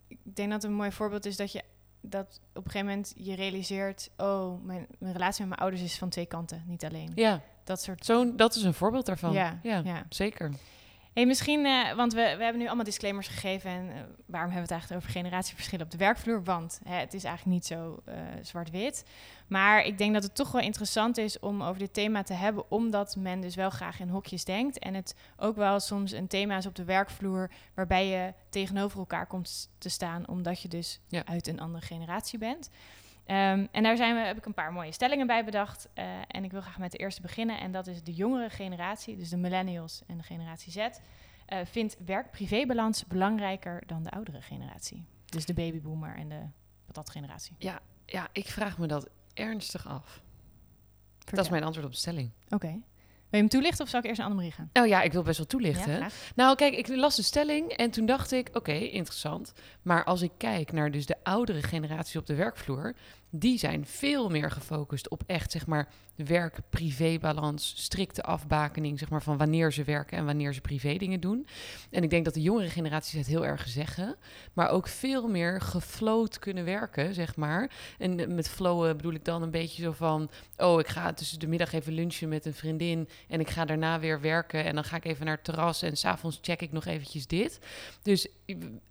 ik 0.08 0.18
denk 0.24 0.52
dat 0.52 0.63
een 0.63 0.74
mooi 0.74 0.92
voorbeeld 0.92 1.25
is 1.25 1.38
dat 1.38 1.52
je 1.52 1.63
dat 2.02 2.42
op 2.54 2.66
een 2.66 2.72
gegeven 2.72 2.88
moment 2.88 3.13
je 3.18 3.36
realiseert, 3.36 4.10
oh, 4.18 4.63
mijn, 4.63 4.88
mijn 5.00 5.13
relatie 5.13 5.40
met 5.40 5.50
mijn 5.50 5.62
ouders 5.62 5.82
is 5.84 5.98
van 5.98 6.10
twee 6.10 6.25
kanten, 6.25 6.63
niet 6.68 6.86
alleen. 6.86 7.12
Ja, 7.16 7.42
Dat 7.63 7.82
soort. 7.82 8.06
zo'n, 8.06 8.36
dat 8.36 8.56
is 8.56 8.63
een 8.63 8.74
voorbeeld 8.74 9.06
daarvan. 9.06 9.34
Ja, 9.34 9.60
ja, 9.63 9.82
ja. 9.84 10.06
zeker. 10.10 10.52
Hey, 11.13 11.25
misschien, 11.25 11.65
eh, 11.65 11.93
want 11.96 12.13
we, 12.13 12.22
we 12.22 12.43
hebben 12.43 12.58
nu 12.58 12.65
allemaal 12.65 12.86
disclaimers 12.86 13.27
gegeven. 13.27 13.70
En 13.72 13.89
eh, 13.89 13.96
waarom 14.25 14.51
hebben 14.51 14.53
we 14.53 14.60
het 14.60 14.72
eigenlijk 14.72 15.01
over 15.01 15.12
generatieverschillen 15.20 15.86
op 15.86 15.91
de 15.91 15.98
werkvloer? 15.98 16.43
Want 16.43 16.79
hè, 16.84 16.96
het 16.96 17.13
is 17.13 17.24
eigenlijk 17.24 17.55
niet 17.55 17.65
zo 17.65 18.00
eh, 18.05 18.15
zwart-wit. 18.41 19.05
Maar 19.48 19.86
ik 19.86 19.98
denk 19.98 20.13
dat 20.13 20.24
het 20.24 20.36
toch 20.36 20.51
wel 20.51 20.62
interessant 20.62 21.17
is 21.17 21.39
om 21.39 21.63
over 21.63 21.79
dit 21.79 21.93
thema 21.93 22.24
te 22.24 22.34
hebben, 22.34 22.72
omdat 22.72 23.15
men 23.15 23.41
dus 23.41 23.55
wel 23.55 23.70
graag 23.70 24.00
in 24.00 24.10
hokjes 24.10 24.46
denkt. 24.46 24.79
En 24.79 24.93
het 24.93 25.15
ook 25.38 25.55
wel 25.55 25.79
soms 25.79 26.12
een 26.12 26.27
thema 26.27 26.58
is 26.58 26.65
op 26.65 26.75
de 26.75 26.84
werkvloer 26.84 27.51
waarbij 27.74 28.08
je 28.08 28.34
tegenover 28.50 29.00
elkaar 29.00 29.27
komt 29.27 29.70
te 29.77 29.89
staan, 29.89 30.27
omdat 30.27 30.62
je 30.62 30.67
dus 30.67 31.00
Ja. 31.08 31.25
uit 31.25 31.48
een 31.48 31.60
andere 31.60 31.86
generatie 31.86 32.39
bent. 32.39 32.70
Ehm, 33.25 33.65
en 33.72 33.84
daar 33.84 33.98
zijn 33.98 34.15
we, 34.15 34.22
heb 34.22 34.38
ik 34.38 34.46
een 34.46 34.53
paar 34.53 34.74
mooie 34.74 34.92
stellingen 34.92 35.27
bij 35.27 35.46
bedacht. 35.46 35.89
Eh, 35.94 36.06
en 36.27 36.44
ik 36.44 36.51
wil 36.51 36.62
graag 36.62 36.77
met 36.77 36.92
de 36.92 36.98
eerste 36.98 37.22
beginnen. 37.22 37.60
En 37.60 37.72
dat 37.72 37.88
is 37.88 38.03
de 38.03 38.13
jongere 38.13 38.50
generatie, 38.50 39.18
dus 39.18 39.30
de 39.30 39.38
millennials 39.38 40.01
en 40.08 40.18
de 40.18 40.24
generatie 40.24 40.72
Z, 40.72 40.77
eh, 41.46 41.60
vindt 41.65 41.98
werk-privébalans 42.06 43.06
belangrijker 43.06 43.84
dan 43.86 44.03
de 44.03 44.12
oudere 44.12 44.42
generatie. 44.42 45.06
Dus 45.25 45.46
de 45.46 45.53
babyboomer 45.53 46.15
en 46.15 46.30
de 46.30 46.42
patatgeneratie. 46.86 47.56
Ja, 47.60 47.80
ja, 48.06 48.27
ik 48.32 48.48
vraag 48.48 48.77
me 48.77 48.88
dat 48.88 49.10
ernstig 49.34 49.88
af. 49.88 50.22
Dat 51.25 51.46
is 51.46 51.50
mijn 51.50 51.63
antwoord 51.63 51.86
op 51.86 51.92
de 51.92 51.98
stelling. 51.98 52.32
Oké. 52.50 52.82
Je 53.40 53.48
hem 53.48 53.50
toelichten 53.50 53.84
of 53.84 53.90
zal 53.90 54.00
ik 54.00 54.06
eerst 54.06 54.18
naar 54.18 54.28
Annemarie 54.28 54.56
gaan? 54.56 54.70
Nou 54.74 54.88
ja, 54.88 55.02
ik 55.02 55.13
wil 55.13 55.24
best 55.24 55.38
wel 55.38 55.48
toelichten. 55.48 56.00
Ja. 56.00 56.08
Nou, 56.36 56.56
kijk, 56.56 56.75
ik 56.75 56.88
las 56.88 57.16
de 57.16 57.22
stelling 57.22 57.72
en 57.72 57.92
toen 57.92 58.06
dacht 58.06 58.32
ik, 58.32 58.50
oké, 58.54 58.72
interessant. 58.72 59.54
Maar 59.82 60.04
als 60.04 60.22
ik 60.22 60.32
kijk 60.38 60.72
naar 60.72 60.92
dus 60.92 61.06
de 61.06 61.16
oudere 61.24 61.62
generatie 61.62 62.20
op 62.20 62.25
de 62.25 62.36
werkvloer, 62.36 62.96
die 63.36 63.58
zijn 63.58 63.86
veel 63.86 64.30
meer 64.30 64.52
gefocust 64.52 65.10
op 65.10 65.24
echt, 65.25 65.52
zeg 65.52 65.68
maar, 65.68 65.88
werk-privé-balans, 66.16 67.74
strikte 67.75 68.24
afbakening, 68.24 69.00
zeg 69.00 69.10
maar, 69.10 69.24
van 69.24 69.38
wanneer 69.38 69.74
ze 69.74 69.84
werken 69.84 70.18
en 70.18 70.25
wanneer 70.25 70.54
ze 70.54 70.62
privé 70.62 70.98
dingen 70.98 71.20
doen. 71.20 71.48
En 71.90 72.04
ik 72.04 72.10
denk 72.10 72.25
dat 72.25 72.34
de 72.34 72.42
jongere 72.42 72.70
generaties 72.70 73.13
het 73.13 73.28
heel 73.28 73.46
erg 73.46 73.68
zeggen, 73.68 74.16
maar 74.54 74.70
ook 74.70 74.88
veel 74.88 75.28
meer 75.28 75.62
geflowt 75.62 76.40
kunnen 76.40 76.66
werken, 76.66 77.13
zeg 77.13 77.36
maar. 77.36 77.72
En 77.98 78.36
met 78.36 78.50
flowen 78.50 78.98
bedoel 78.98 79.13
ik 79.13 79.25
dan 79.25 79.42
een 79.42 79.52
beetje 79.52 79.84
zo 79.84 79.92
van, 79.92 80.30
oh, 80.58 80.80
ik 80.80 80.88
ga 80.88 81.13
tussen 81.13 81.40
de 81.40 81.48
middag 81.48 81.74
even 81.74 81.94
lunchen 81.94 82.30
met 82.30 82.46
een 82.46 82.54
vriendin 82.54 83.10
en 83.28 83.40
ik 83.40 83.50
ga 83.50 83.66
daarna 83.66 84.00
weer 84.00 84.22
werken 84.22 84.63
en 84.63 84.75
dan 84.75 84.84
ga 84.84 84.96
ik 84.96 85.06
even 85.06 85.25
naar 85.25 85.36
het 85.36 85.44
terras 85.44 85.82
en 85.82 85.98
s'avonds 85.98 86.40
check 86.42 86.62
ik 86.62 86.72
nog 86.72 86.86
eventjes 86.86 87.28
dit. 87.28 87.60
Dus 88.02 88.28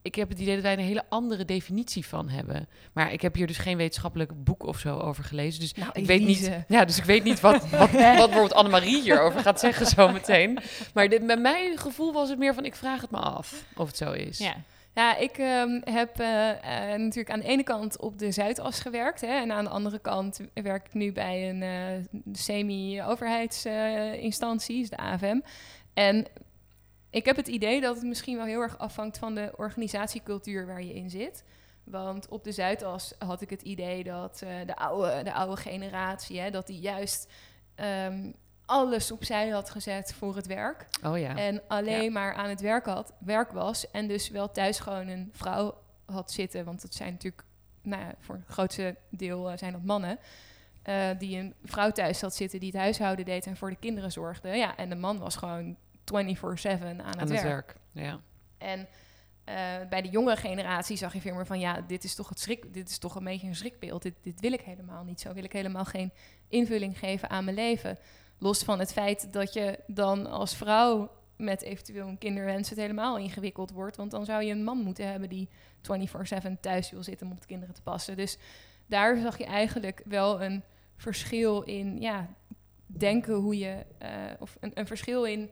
ik 0.03 0.15
heb 0.15 0.29
het 0.29 0.39
idee 0.39 0.55
dat 0.55 0.63
wij 0.63 0.73
een 0.73 0.79
hele 0.79 1.05
andere 1.09 1.45
definitie 1.45 2.07
van 2.07 2.29
hebben. 2.29 2.69
Maar 2.93 3.13
ik 3.13 3.23
heb 3.23 3.35
hier 3.35 3.47
dus 3.47 3.59
geen 3.59 3.77
wetenschappelijk 3.77 4.32
boek 4.35 4.67
of 4.67 4.79
zo 4.79 4.99
over 4.99 5.25
gelezen. 5.25 5.61
Dus 5.61 5.75
Nou, 5.75 5.91
ik 5.93 6.07
weet 6.07 6.25
niet. 6.25 6.51
Ja, 6.69 6.85
dus 6.85 6.99
ik 6.99 7.05
weet 7.05 7.25
niet 7.25 7.41
wat, 7.41 7.69
wat, 7.71 7.91
wat 7.91 7.93
bijvoorbeeld 7.93 8.55
Annemarie 8.55 9.03
hierover 9.03 9.41
gaat 9.41 9.61
zeggen 9.61 9.87
zometeen. 9.87 10.59
Maar 10.95 11.09
dit, 11.09 11.23
met 11.23 11.41
mijn 11.41 11.79
gevoel 11.79 12.12
was 12.12 12.29
het 12.29 12.39
meer 12.39 12.55
van 12.55 12.65
ik 12.65 12.75
vraag 12.75 13.01
het 13.01 13.11
me 13.11 13.19
af 13.19 13.65
of 13.77 13.87
het 13.87 13.97
zo 13.97 14.12
is. 14.12 14.39
Ja. 14.39 14.55
Ja, 14.95 15.17
ik 15.17 15.39
ehm, 15.39 15.81
heb 15.85 16.21
eh, 16.21 16.51
eh, 16.51 16.57
natuurlijk 17.01 17.31
aan 17.31 17.41
de 17.41 17.47
ene 17.47 17.62
kant 17.62 17.99
op 17.99 18.19
de 18.19 18.31
Zuidas 18.31 18.81
gewerkt. 18.81 19.21
Hè, 19.21 19.41
en 19.41 19.53
aan 19.53 19.65
de 19.65 19.71
andere 19.71 19.99
kant 19.99 20.41
werk 20.55 20.87
ik 20.87 20.95
nu 20.95 21.12
bij 21.12 21.49
een 21.49 21.62
eh, 21.62 22.23
semi-overheidsinstantie, 22.33 24.81
is 24.81 24.91
de 24.91 24.97
AFM. 24.97 25.41
En 25.95 26.27
ik 27.11 27.25
heb 27.25 27.37
het 27.37 27.49
idee 27.49 27.81
dat 27.81 27.95
het 27.95 28.05
misschien 28.05 28.37
wel 28.37 28.47
heel 28.47 28.61
erg 28.61 28.79
afhangt 28.79 29.19
van 29.19 29.35
de 29.35 29.53
organisatiecultuur 29.57 30.67
waar 30.67 30.83
je 30.83 30.95
in 30.95 31.11
zit. 31.11 31.45
Want 31.85 32.29
op 32.29 32.45
de 32.45 32.53
Zuidas 32.53 33.15
had 33.19 33.41
ik 33.41 33.51
het 33.51 33.62
idee 33.62 34.05
dat 34.05 34.43
eh, 34.43 34.67
de, 34.67 34.77
oude, 34.77 35.23
de 35.23 35.33
oude 35.33 35.57
generatie, 35.57 36.41
hè, 36.41 36.51
dat 36.51 36.67
die 36.67 36.81
juist 36.81 37.31
ehm, 37.75 38.33
alles 38.67 39.11
opzij 39.12 39.49
had 39.49 39.71
gezet 39.71 40.15
voor 40.15 40.37
het 40.37 40.47
werk. 40.47 40.87
Oh 41.05 41.19
ja. 41.19 41.37
En 41.37 41.62
alleen 41.69 42.12
maar 42.12 42.35
aan 42.35 42.49
het 42.49 42.61
werk, 42.61 42.87
had, 42.87 43.12
werk 43.19 43.51
was. 43.53 43.91
En 43.91 44.09
dus 44.09 44.29
wel 44.29 44.51
thuis 44.51 44.79
gewoon 44.79 45.09
een 45.09 45.31
vrouw 45.33 45.75
had 46.05 46.33
zitten. 46.33 46.65
Want 46.65 46.83
dat 46.83 46.95
zijn 46.95 47.12
natuurlijk, 47.12 47.45
nou 47.83 48.03
ja, 48.03 48.15
voor 48.21 48.35
het 48.35 48.45
grootste 48.55 48.97
deel 49.11 49.51
eh, 49.51 49.59
zijn 49.59 49.73
dat 49.73 49.83
mannen. 49.85 50.19
eh, 50.83 51.09
die 51.19 51.39
een 51.39 51.55
vrouw 51.65 51.91
thuis 51.91 52.21
had 52.21 52.35
zitten 52.35 52.61
die 52.61 52.71
het 52.71 52.81
huishouden 52.81 53.25
deed 53.25 53.47
en 53.47 53.57
voor 53.57 53.71
de 53.71 53.77
kinderen 53.77 54.12
zorgde. 54.12 54.49
Ja, 54.49 54.77
en 54.77 54.89
de 54.89 54.95
man 54.97 55.19
was 55.19 55.37
gewoon 55.37 55.77
24-7 55.77 55.77
aan, 56.12 56.97
het, 56.97 57.03
aan 57.03 57.29
werk. 57.29 57.31
het 57.31 57.43
werk. 57.43 57.75
Ja. 57.93 58.21
En 58.59 58.89
eh, 59.45 59.55
bij 59.89 60.03
de 60.03 60.09
jongere 60.09 60.37
generatie 60.37 60.97
zag 60.97 61.13
je 61.13 61.21
veel 61.21 61.35
meer 61.35 61.47
van... 61.47 61.61
ja, 61.61 61.81
dit 61.81 62.05
is 62.05 62.15
toch, 62.15 62.29
het 62.29 62.41
schrik, 62.41 62.75
dit 62.75 62.89
is 62.89 62.99
toch 62.99 63.15
een 63.15 63.25
beetje 63.25 63.47
een 63.47 63.57
schrikbeeld. 63.57 64.03
Dit, 64.03 64.15
dit 64.23 64.41
wil 64.41 64.53
ik 64.53 64.61
helemaal 64.61 65.05
niet. 65.05 65.21
Zo 65.21 65.33
wil 65.33 65.45
ik 65.45 65.53
helemaal 65.53 65.85
geen 65.85 66.13
invulling 66.49 66.99
geven 66.99 67.31
aan 67.31 67.45
mijn 67.45 67.57
leven. 67.57 67.99
Los 68.39 68.63
van 68.63 68.79
het 68.79 68.93
feit 68.93 69.33
dat 69.33 69.53
je 69.53 69.79
dan 69.87 70.27
als 70.27 70.57
vrouw 70.57 71.11
met 71.37 71.63
eventueel 71.63 72.09
een 72.09 72.19
kinderwens... 72.19 72.69
het 72.71 72.79
helemaal 72.79 73.19
ingewikkeld 73.19 73.71
wordt. 73.71 73.97
Want 73.97 74.11
dan 74.11 74.25
zou 74.25 74.43
je 74.43 74.53
een 74.53 74.65
man 74.65 74.79
moeten 74.79 75.11
hebben 75.11 75.29
die 75.29 75.49
24-7 75.49 76.61
thuis 76.61 76.91
wil 76.91 77.03
zitten... 77.03 77.27
om 77.27 77.33
op 77.33 77.41
de 77.41 77.47
kinderen 77.47 77.75
te 77.75 77.83
passen. 77.83 78.17
Dus 78.17 78.39
daar 78.87 79.17
zag 79.17 79.39
je 79.39 79.45
eigenlijk 79.45 80.03
wel 80.05 80.43
een 80.43 80.63
verschil 80.97 81.63
in... 81.63 82.01
ja, 82.01 82.29
denken 82.87 83.35
hoe 83.35 83.59
je... 83.59 83.85
eh, 83.99 84.11
of 84.39 84.57
een, 84.61 84.71
een 84.75 84.87
verschil 84.87 85.25
in 85.25 85.51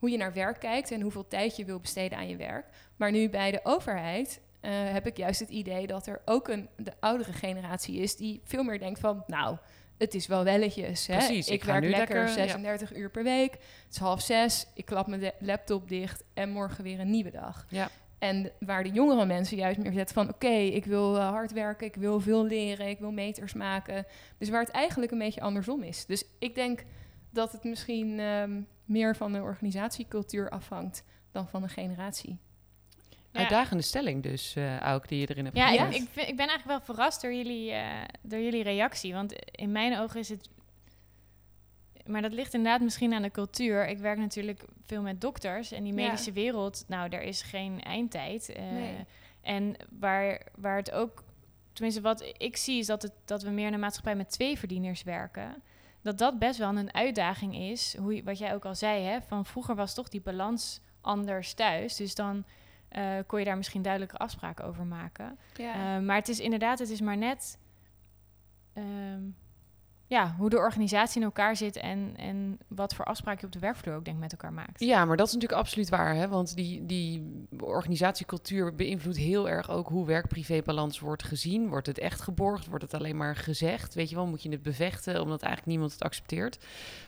hoe 0.00 0.10
je 0.10 0.16
naar 0.16 0.32
werk 0.32 0.60
kijkt 0.60 0.90
en 0.90 1.00
hoeveel 1.00 1.26
tijd 1.26 1.56
je 1.56 1.64
wil 1.64 1.80
besteden 1.80 2.18
aan 2.18 2.28
je 2.28 2.36
werk. 2.36 2.66
Maar 2.96 3.10
nu 3.10 3.28
bij 3.28 3.50
de 3.50 3.60
overheid 3.62 4.40
eh, 4.60 4.70
heb 4.72 5.06
ik 5.06 5.16
juist 5.16 5.40
het 5.40 5.48
idee 5.48 5.86
dat 5.86 6.06
er 6.06 6.20
ook 6.24 6.48
een 6.48 6.68
de 6.76 6.92
oudere 7.00 7.32
generatie 7.32 8.00
is 8.00 8.16
die 8.16 8.40
veel 8.44 8.62
meer 8.62 8.78
denkt 8.78 9.00
van, 9.00 9.24
nou, 9.26 9.56
het 9.98 10.14
is 10.14 10.26
wel 10.26 10.44
welletjes. 10.44 11.06
Hè? 11.06 11.16
Precies, 11.16 11.46
Ik, 11.46 11.54
ik 11.54 11.62
ga 11.62 11.72
werk 11.72 11.84
nu 11.84 11.90
lekker, 11.90 12.16
lekker, 12.16 12.38
ja. 12.38 12.48
36 12.48 12.96
uur 12.96 13.10
per 13.10 13.22
week. 13.22 13.52
Het 13.52 13.90
is 13.90 13.98
half 13.98 14.20
zes. 14.20 14.66
Ik 14.74 14.84
klap 14.84 15.06
mijn 15.06 15.32
laptop 15.38 15.88
dicht 15.88 16.24
en 16.34 16.50
morgen 16.50 16.84
weer 16.84 17.00
een 17.00 17.10
nieuwe 17.10 17.30
dag. 17.30 17.66
Ja. 17.68 17.90
En 18.18 18.52
waar 18.58 18.82
de 18.82 18.90
jongere 18.90 19.26
mensen 19.26 19.56
juist 19.56 19.78
meer 19.78 19.92
zetten 19.92 20.14
van... 20.14 20.28
oké, 20.28 20.48
ik 20.48 20.84
wil 20.84 21.16
eh, 21.16 21.28
hard 21.28 21.52
werken, 21.52 21.86
ik 21.86 21.94
wil 21.94 22.20
veel 22.20 22.44
leren, 22.44 22.88
ik 22.88 22.98
wil 22.98 23.12
meters 23.12 23.52
maken. 23.52 24.06
Dus 24.38 24.48
waar 24.48 24.60
het 24.60 24.70
eigenlijk 24.70 25.12
een 25.12 25.18
beetje 25.18 25.40
andersom 25.40 25.82
is. 25.82 26.06
Dus 26.06 26.24
ik 26.38 26.54
denk 26.54 26.84
dat 27.30 27.52
het 27.52 27.64
misschien 27.64 28.18
ehm, 28.18 28.60
meer 28.90 29.16
van 29.16 29.32
de 29.32 29.42
organisatiecultuur 29.42 30.50
afhangt... 30.50 31.04
dan 31.32 31.48
van 31.48 31.62
de 31.62 31.68
generatie. 31.68 32.38
Ja. 33.32 33.38
Uitdagende 33.40 33.82
stelling 33.82 34.22
dus, 34.22 34.56
eh 34.56 34.76
Auk, 34.78 35.08
die 35.08 35.20
je 35.20 35.26
erin 35.30 35.44
hebt 35.44 35.56
Ja, 35.56 35.68
gezet. 35.68 35.94
ik, 35.94 36.02
ik, 36.02 36.08
vind- 36.08 36.28
ik 36.28 36.36
ben 36.36 36.48
eigenlijk 36.48 36.78
wel 36.86 36.94
verrast 36.94 37.22
door 37.22 37.32
jullie, 37.34 37.70
eh, 37.72 37.86
door 38.22 38.38
jullie 38.40 38.62
reactie. 38.62 39.12
Want 39.12 39.32
in 39.50 39.72
mijn 39.72 39.98
ogen 39.98 40.20
is 40.20 40.28
het. 40.28 40.48
Maar 42.06 42.22
dat 42.22 42.32
ligt 42.32 42.54
inderdaad 42.54 42.80
misschien 42.80 43.12
aan 43.14 43.22
de 43.22 43.30
cultuur. 43.30 43.88
Ik 43.88 43.98
werk 43.98 44.18
natuurlijk 44.18 44.62
veel 44.86 45.02
met 45.02 45.20
dokters. 45.20 45.72
En 45.72 45.82
die 45.84 45.94
Ja. 45.94 46.04
medische 46.04 46.32
wereld, 46.32 46.84
nou, 46.88 47.08
daar 47.08 47.22
is 47.22 47.42
geen 47.42 47.80
eindtijd. 47.82 48.48
Eh, 48.48 48.62
Nee. 48.70 48.94
En 49.40 49.76
waar, 49.98 50.46
waar 50.56 50.76
het 50.76 50.90
ook. 50.90 51.22
Tenminste, 51.72 52.00
wat 52.00 52.32
ik 52.36 52.56
zie 52.56 52.78
is 52.78 52.86
dat, 52.86 53.02
het, 53.02 53.12
dat 53.24 53.42
we 53.42 53.50
meer 53.50 53.66
in 53.66 53.72
een 53.72 53.80
maatschappij 53.80 54.16
met 54.16 54.30
twee 54.30 54.58
verdieners 54.58 55.02
werken. 55.02 55.62
Dat 56.02 56.18
dat 56.18 56.38
best 56.38 56.58
wel 56.58 56.76
een 56.76 56.94
uitdaging 56.94 57.54
is. 57.56 57.96
Hoe, 57.96 58.14
je- 58.16 58.22
wat 58.22 58.38
jij 58.38 58.54
ook 58.54 58.64
al 58.64 58.74
zei, 58.74 59.02
hè? 59.04 59.20
Van 59.20 59.44
vroeger 59.46 59.74
was 59.74 59.94
toch 59.94 60.08
die 60.08 60.20
balans 60.20 60.80
anders 61.00 61.54
thuis. 61.54 61.96
Dus 61.96 62.14
dan 62.14 62.44
eh, 62.88 63.14
kon 63.26 63.38
je 63.38 63.44
daar 63.44 63.56
misschien 63.56 63.82
duidelijke 63.82 64.16
afspraken 64.16 64.64
over 64.64 64.84
maken. 64.86 65.38
Ja. 65.56 65.96
Eh, 65.96 66.02
maar 66.02 66.16
het 66.16 66.28
is 66.28 66.40
inderdaad, 66.40 66.78
het 66.78 66.90
is 66.90 67.00
maar 67.00 67.16
net. 67.16 67.58
ehm, 68.72 69.22
ja, 70.10 70.34
hoe 70.38 70.50
de 70.50 70.56
organisatie 70.56 71.20
in 71.20 71.26
elkaar 71.26 71.56
zit 71.56 71.76
en, 71.76 72.14
en 72.16 72.58
wat 72.68 72.94
voor 72.94 73.04
afspraken 73.04 73.40
je 73.40 73.46
op 73.46 73.52
de 73.52 73.58
werkvloer 73.58 73.94
ook 73.94 74.04
denk 74.04 74.18
met 74.18 74.32
elkaar 74.32 74.52
maakt. 74.52 74.80
Ja, 74.80 75.04
maar 75.04 75.16
dat 75.16 75.26
is 75.26 75.32
natuurlijk 75.32 75.60
absoluut 75.60 75.88
waar. 75.88 76.14
Hè? 76.14 76.28
Want 76.28 76.54
die, 76.54 76.86
die 76.86 77.46
organisatiecultuur 77.60 78.74
beïnvloedt 78.74 79.16
heel 79.16 79.48
erg 79.48 79.70
ook 79.70 79.88
hoe 79.88 80.06
werk-privé-balans 80.06 80.98
wordt 80.98 81.22
gezien. 81.22 81.68
Wordt 81.68 81.86
het 81.86 81.98
echt 81.98 82.20
geborgd? 82.20 82.66
Wordt 82.66 82.84
het 82.84 82.94
alleen 82.94 83.16
maar 83.16 83.36
gezegd? 83.36 83.94
Weet 83.94 84.08
je 84.08 84.14
wel, 84.14 84.26
moet 84.26 84.42
je 84.42 84.50
het 84.50 84.62
bevechten 84.62 85.20
omdat 85.20 85.42
eigenlijk 85.42 85.70
niemand 85.70 85.92
het 85.92 86.02
accepteert? 86.02 86.64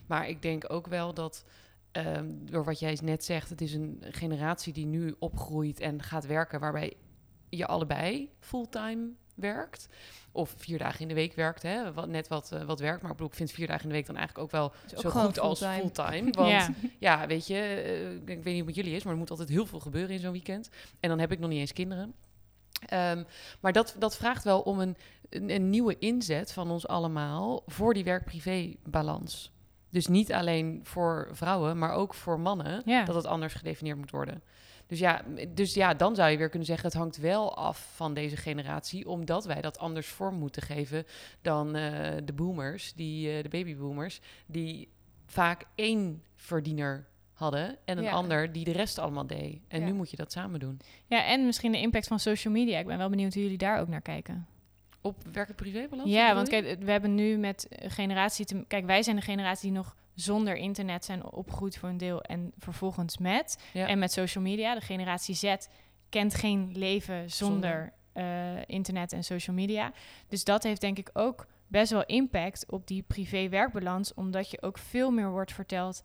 Maar 0.07 0.29
ik 0.29 0.43
denk 0.43 0.73
ook 0.73 0.87
wel 0.87 1.15
dat, 1.15 1.45
ehm, 1.93 2.27
door 2.45 2.65
wat 2.65 2.79
jij 2.79 2.99
net 3.03 3.25
zegt, 3.25 3.49
het 3.49 3.61
is 3.61 3.75
een 3.75 4.03
generatie 4.11 4.73
die 4.73 4.87
nu 4.87 5.15
opgroeit 5.19 5.81
en 5.81 6.03
gaat 6.03 6.27
werken 6.27 6.61
waarbij 6.61 6.97
je 7.49 7.67
allebei 7.67 8.31
fulltime 8.39 9.11
werkt. 9.35 9.89
Of 10.33 10.55
vier 10.57 10.79
dagen 10.79 11.01
in 11.01 11.09
de 11.09 11.15
week 11.15 11.35
werkt, 11.35 11.63
hè? 11.63 11.93
Wat, 11.93 12.09
net 12.09 12.29
wat, 12.29 12.53
eh, 12.53 12.63
wat 12.63 12.81
werkt. 12.81 13.03
Maar 13.03 13.11
ik 13.11 13.17
bedoel, 13.17 13.31
ik 13.33 13.37
vind 13.39 13.51
vier 13.51 13.67
dagen 13.67 13.83
in 13.83 13.89
de 13.89 13.95
week 13.95 14.07
dan 14.07 14.17
eigenlijk 14.17 14.45
ook 14.47 14.53
wel 14.53 14.73
zo 15.03 15.11
goed 15.11 15.39
als 15.39 15.59
fulltime. 15.65 16.31
Want 16.39 16.49
Ja. 16.51 16.69
ja, 16.99 17.27
weet 17.27 17.47
je, 17.47 17.55
eh, 17.57 18.13
ik 18.37 18.43
weet 18.43 18.55
niet 18.55 18.65
wat 18.65 18.75
jullie 18.75 18.95
is, 18.95 19.03
maar 19.03 19.13
er 19.13 19.19
moet 19.19 19.31
altijd 19.31 19.49
heel 19.49 19.67
veel 19.67 19.81
gebeuren 19.81 20.11
in 20.15 20.21
zo'n 20.21 20.33
weekend. 20.33 20.71
En 21.01 21.09
dan 21.09 21.19
heb 21.19 21.33
ik 21.33 21.39
nog 21.39 21.51
niet 21.51 21.59
eens 21.61 21.73
kinderen. 21.73 22.15
Ehm, 22.87 23.23
maar 23.61 23.73
dat, 23.73 23.95
dat 23.99 24.17
vraagt 24.17 24.45
wel 24.45 24.61
om 24.61 24.81
een, 24.81 24.97
een, 25.29 25.51
een 25.51 25.71
nieuwe 25.71 25.99
inzet 25.99 26.53
van 26.53 26.71
ons 26.71 26.87
allemaal 26.89 27.63
voor 27.67 27.95
die 27.95 28.05
werk-privé-balans. 28.05 29.51
Dus 29.91 30.07
niet 30.07 30.33
alleen 30.33 30.81
voor 30.83 31.29
vrouwen, 31.33 31.79
maar 31.79 31.93
ook 31.93 32.15
voor 32.15 32.41
mannen, 32.41 32.83
Ja. 32.85 33.05
dat 33.05 33.15
het 33.15 33.27
anders 33.27 33.55
gedefinieerd 33.55 33.99
moet 33.99 34.11
worden. 34.11 34.43
Dus 34.93 35.01
ja, 35.01 35.23
dus 35.49 35.75
ja, 35.75 35.95
dan 35.95 36.15
zou 36.15 36.31
je 36.31 36.37
weer 36.37 36.49
kunnen 36.49 36.67
zeggen, 36.67 36.87
het 36.89 36.97
hangt 36.97 37.17
wel 37.17 37.57
af 37.57 37.89
van 37.95 38.15
deze 38.15 38.37
generatie, 38.37 39.09
omdat 39.09 39.45
wij 39.45 39.61
dat 39.61 39.79
anders 39.79 40.07
vorm 40.07 40.35
moeten 40.35 40.63
geven 40.63 41.05
dan 41.43 41.75
eh, 41.77 42.11
de 42.25 42.33
boomers, 42.33 42.93
die, 42.95 43.37
eh, 43.37 43.43
de 43.43 43.49
babyboomers, 43.49 44.21
die 44.47 44.89
vaak 45.27 45.65
één 45.75 46.23
verdiener 46.37 47.07
hadden 47.33 47.77
en 47.85 47.99
een 47.99 48.05
Ja. 48.05 48.11
ander 48.11 48.53
die 48.53 48.65
de 48.65 48.73
rest 48.73 48.99
allemaal 48.99 49.27
deed. 49.27 49.61
En 49.69 49.81
Ja. 49.81 49.87
nu 49.87 49.93
moet 49.93 50.11
je 50.11 50.17
dat 50.17 50.33
samen 50.33 50.61
doen. 50.61 50.81
ja, 51.07 51.25
en 51.27 51.47
misschien 51.47 51.73
de 51.73 51.79
impact 51.81 52.07
van 52.07 52.19
social 52.19 52.53
media. 52.55 52.79
Ik 52.79 52.87
ben 52.87 52.99
wel 52.99 53.09
benieuwd 53.11 53.35
hoe 53.35 53.43
jullie 53.43 53.59
daar 53.59 53.81
ook 53.81 53.89
naar 53.89 54.03
kijken. 54.03 54.47
Op 55.01 55.17
werk- 55.33 55.49
en 55.49 55.55
privébalans? 55.55 56.11
Ja, 56.11 56.35
want 56.35 56.49
kijk, 56.49 56.77
we 56.81 56.91
hebben 56.91 57.15
nu 57.15 57.37
met 57.37 57.67
een 57.69 57.91
generatie... 57.91 58.45
Te, 58.45 58.65
kijk, 58.69 58.87
wij 58.87 59.03
zijn 59.03 59.17
de 59.17 59.23
generatie 59.23 59.71
die 59.71 59.79
nog 59.79 59.97
zonder 60.15 60.57
internet 60.57 61.05
zijn 61.05 61.25
opgegroeid 61.25 61.79
voor 61.79 61.89
een 61.89 61.97
deel... 61.97 62.23
en 62.23 62.53
vervolgens 62.59 63.19
met. 63.19 63.59
Ja. 63.73 63.87
En 63.87 63.99
met 63.99 64.13
social 64.13 64.45
media. 64.45 64.75
De 64.75 64.81
generatie 64.81 65.35
Z 65.35 65.55
kent 66.09 66.35
geen 66.35 66.73
leven 66.75 67.31
zonder, 67.31 67.93
eh, 68.13 68.69
internet 68.69 69.13
en 69.13 69.25
social 69.25 69.57
media. 69.57 69.93
Dus 70.29 70.45
dat 70.45 70.63
heeft 70.63 70.81
denk 70.81 70.99
ik 70.99 71.11
ook 71.13 71.47
best 71.67 71.91
wel 71.91 72.05
impact 72.05 72.65
op 72.71 72.87
die 72.87 73.03
privé-werkbalans... 73.03 74.15
omdat 74.15 74.51
je 74.51 74.63
ook 74.63 74.79
veel 74.79 75.11
meer 75.11 75.31
wordt 75.31 75.53
verteld 75.53 76.03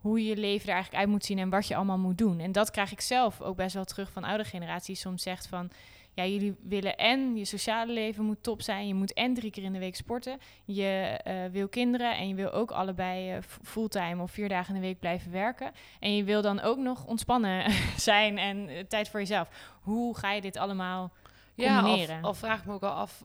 hoe 0.00 0.24
je 0.24 0.36
leven 0.36 0.68
er 0.68 0.74
eigenlijk 0.74 1.02
uit 1.02 1.12
moet 1.12 1.24
zien 1.24 1.38
en 1.38 1.50
wat 1.50 1.66
je 1.66 1.76
allemaal 1.76 1.98
moet 1.98 2.18
doen. 2.18 2.40
En 2.40 2.52
dat 2.52 2.70
krijg 2.70 2.92
ik 2.92 3.00
zelf 3.00 3.40
ook 3.40 3.56
best 3.56 3.74
wel 3.74 3.84
terug 3.84 4.10
van 4.12 4.24
oude 4.24 4.44
generatie. 4.44 4.94
Soms 4.94 5.22
zegt 5.22 5.46
van, 5.46 5.70
ja, 6.14 6.26
jullie 6.26 6.56
willen 6.62 6.96
en 6.96 7.36
je 7.36 7.44
sociale 7.44 7.92
leven 7.92 8.24
moet 8.24 8.42
top 8.42 8.62
zijn. 8.62 8.86
Je 8.86 8.94
moet 8.94 9.12
en 9.12 9.34
drie 9.34 9.50
keer 9.50 9.62
in 9.62 9.72
de 9.72 9.78
week 9.78 9.96
sporten. 9.96 10.38
Je 10.64 11.18
eh, 11.24 11.34
wil 11.52 11.68
kinderen 11.68 12.16
en 12.16 12.28
je 12.28 12.34
wil 12.34 12.52
ook 12.52 12.70
allebei 12.70 13.32
eh, 13.32 13.38
fulltime 13.62 14.22
of 14.22 14.30
vier 14.30 14.48
dagen 14.48 14.74
in 14.74 14.80
de 14.80 14.86
week 14.86 14.98
blijven 14.98 15.32
werken. 15.32 15.72
En 16.00 16.16
je 16.16 16.24
wil 16.24 16.42
dan 16.42 16.60
ook 16.60 16.78
nog 16.78 17.06
ontspannen 17.06 17.72
zijn 17.96 18.38
en 18.38 18.68
eh, 18.68 18.84
tijd 18.88 19.08
voor 19.08 19.20
jezelf. 19.20 19.48
Hoe 19.80 20.18
ga 20.18 20.32
je 20.32 20.40
dit 20.40 20.56
allemaal 20.56 21.12
Ja, 21.54 21.80
al, 22.20 22.34
vraag 22.34 22.60
ik 22.60 22.66
me 22.66 22.72
ook 22.72 22.82
al 22.82 22.90
af, 22.90 23.24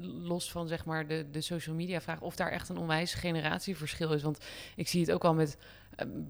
los 0.00 0.50
van 0.50 0.68
zeg 0.68 0.84
maar 0.84 1.06
de, 1.06 1.30
de 1.30 1.40
social 1.40 1.76
media 1.76 2.00
vraag, 2.00 2.20
of 2.20 2.36
daar 2.36 2.50
echt 2.50 2.68
een 2.68 2.78
onwijs 2.78 3.14
generatieverschil 3.14 4.12
is. 4.12 4.22
Want 4.22 4.38
ik 4.76 4.88
zie 4.88 5.00
het 5.00 5.12
ook 5.12 5.24
al 5.24 5.34
met 5.34 5.58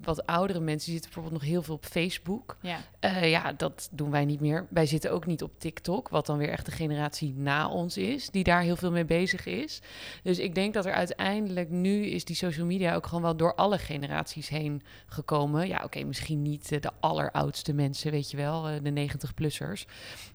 wat 0.02 0.26
oudere 0.26 0.61
mensen, 0.61 0.92
zitten 0.92 1.11
bijvoorbeeld 1.11 1.42
nog 1.42 1.50
heel 1.50 1.62
veel 1.62 1.75
op 1.75 1.85
Facebook. 1.85 2.56
Ja, 2.61 2.78
Eh, 3.00 3.30
ja, 3.30 3.52
dat 3.52 3.88
doen 3.92 4.11
wij 4.11 4.25
niet 4.25 4.40
meer. 4.40 4.66
Wij 4.71 4.87
zitten 4.87 5.12
ook 5.12 5.26
niet 5.26 5.42
op 5.42 5.59
TikTok, 5.59 6.09
wat 6.09 6.26
dan 6.26 6.38
weer 6.38 6.49
echt 6.49 6.66
de 6.66 6.73
generatie 6.73 7.35
na 7.37 7.68
ons 7.68 7.97
is, 7.97 8.30
die 8.30 8.44
daar 8.44 8.62
heel 8.62 8.76
veel 8.76 8.90
mee 8.90 9.04
bezig 9.04 9.47
is. 9.47 9.80
Dus 10.23 10.38
ik 10.38 10.54
denk 10.54 10.75
dat 10.75 10.87
er 10.87 10.92
uiteindelijk 10.92 11.71
nu 11.71 12.07
is 12.07 12.24
die 12.24 12.37
social 12.37 12.66
media 12.66 12.94
ook 12.94 13.07
gewoon 13.07 13.22
wel 13.22 13.37
door 13.37 13.55
alle 13.55 13.79
generaties 13.79 14.48
heen 14.48 14.83
gekomen. 15.07 15.68
Ja, 15.68 15.83
oké, 15.85 16.05
misschien 16.05 16.42
niet 16.42 16.72
eh, 16.72 16.81
de 16.81 16.90
alleroudste 17.00 17.72
mensen, 17.72 18.11
weet 18.11 18.31
je 18.31 18.37
wel, 18.37 18.68
eh, 18.68 18.74
de 18.83 18.90
90-plussers. 18.90 19.87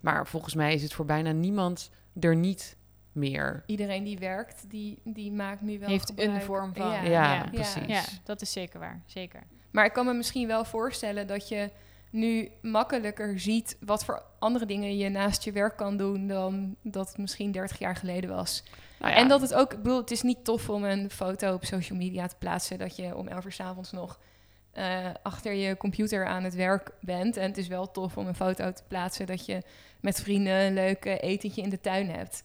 Maar 0.02 0.28
volgens 0.28 0.56
mij 0.56 0.74
is 0.74 0.84
het 0.84 0.94
voor 0.94 1.06
bijna 1.06 1.32
niemand 1.32 1.90
er 2.20 2.36
niet 2.36 2.78
meer. 3.20 3.64
Iedereen 3.66 4.04
die 4.04 4.18
werkt, 4.18 4.64
die, 4.68 5.00
die 5.04 5.32
maakt 5.32 5.62
nu 5.62 5.80
wel 5.80 5.90
heeft 5.90 6.12
een 6.16 6.42
vorm 6.42 6.74
van. 6.74 6.92
Ja. 6.92 7.04
Ja, 7.04 7.34
ja. 7.34 7.50
precies. 7.52 7.88
Ja, 7.88 8.04
dat 8.24 8.42
is 8.42 8.52
zeker 8.52 8.80
waar. 8.80 9.02
Zeker. 9.06 9.44
Maar 9.72 9.86
ik 9.86 9.94
kan 9.94 10.06
me 10.06 10.14
misschien 10.14 10.48
wel 10.48 10.66
voorstellen 10.66 11.28
dat 11.28 11.50
je 11.50 11.70
nu 12.10 12.52
makkelijker 12.62 13.40
ziet 13.40 13.78
wat 13.80 14.06
voor 14.06 14.24
andere 14.40 14.66
dingen 14.66 14.98
je 14.98 15.10
naast 15.10 15.44
je 15.44 15.52
werk 15.52 15.78
kan 15.78 15.98
doen 15.98 16.28
dan 16.28 16.76
dat 16.82 17.08
het 17.08 17.18
misschien 17.18 17.52
30 17.52 17.80
jaar 17.80 17.96
geleden 17.96 18.30
was. 18.30 18.64
Nou 19.00 19.12
ja, 19.12 19.18
En 19.18 19.28
dat 19.28 19.42
het 19.42 19.54
ook, 19.54 19.74
ik 19.74 19.82
bedoel, 19.82 19.98
het 19.98 20.12
is 20.12 20.22
niet 20.22 20.44
tof 20.44 20.70
om 20.70 20.84
een 20.84 21.10
foto 21.10 21.54
op 21.54 21.66
social 21.66 21.98
media 21.98 22.28
te 22.28 22.36
plaatsen 22.40 22.78
dat 22.78 22.96
je 22.96 23.16
om 23.16 23.28
11 23.28 23.46
uur 23.46 23.52
's 23.52 23.60
avonds 23.60 23.92
nog 23.92 24.20
eh, 24.72 25.06
achter 25.24 25.54
je 25.54 25.78
computer 25.78 26.26
aan 26.26 26.44
het 26.44 26.56
werk 26.56 26.92
bent. 27.02 27.38
En 27.38 27.48
het 27.48 27.58
is 27.58 27.68
wel 27.68 27.92
tof 27.92 28.18
om 28.18 28.28
een 28.28 28.36
foto 28.36 28.72
te 28.72 28.84
plaatsen 28.88 29.26
dat 29.26 29.46
je 29.46 29.62
met 30.00 30.22
vrienden 30.22 30.54
een 30.54 30.74
leuk 30.74 31.06
etentje 31.06 31.62
in 31.62 31.70
de 31.70 31.82
tuin 31.82 32.10
hebt. 32.10 32.44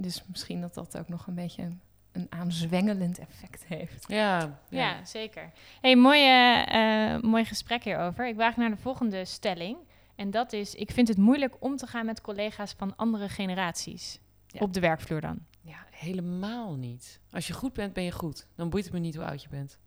Dus 0.00 0.24
misschien 0.26 0.60
dat 0.60 0.74
dat 0.74 0.98
ook 0.98 1.08
nog 1.08 1.26
een 1.26 1.34
beetje 1.34 1.70
een 2.12 2.26
aanzwengelend 2.28 3.18
effect 3.18 3.64
heeft. 3.64 4.04
Ja, 4.08 4.38
Ja, 4.38 4.58
ja. 4.68 5.04
zeker. 5.04 5.52
Hey, 5.80 5.96
mooi, 5.96 6.20
eh, 6.20 7.14
eh, 7.14 7.22
mooi 7.22 7.44
gesprek 7.44 7.84
hierover. 7.84 8.26
Ik 8.28 8.36
waag 8.36 8.56
naar 8.56 8.70
de 8.70 8.76
volgende 8.76 9.24
stelling. 9.24 9.76
En 10.14 10.30
dat 10.30 10.52
is, 10.52 10.74
ik 10.74 10.90
vind 10.90 11.08
het 11.08 11.16
moeilijk 11.16 11.56
om 11.58 11.76
te 11.76 11.86
gaan 11.86 12.06
met 12.06 12.20
collega's 12.20 12.72
van 12.76 12.96
andere 12.96 13.28
generaties. 13.28 14.20
Ja. 14.46 14.60
Op 14.60 14.72
de 14.72 14.80
werkvloer 14.80 15.20
dan. 15.20 15.38
Ja, 15.60 15.86
helemaal 15.90 16.74
niet. 16.74 17.20
Als 17.30 17.46
je 17.46 17.52
goed 17.52 17.72
bent, 17.72 17.92
ben 17.92 18.04
je 18.04 18.12
goed. 18.12 18.46
Dan 18.54 18.70
boeit 18.70 18.84
het 18.84 18.92
me 18.92 18.98
niet 18.98 19.14
hoe 19.14 19.24
oud 19.24 19.42
je 19.42 19.48
bent. 19.48 19.78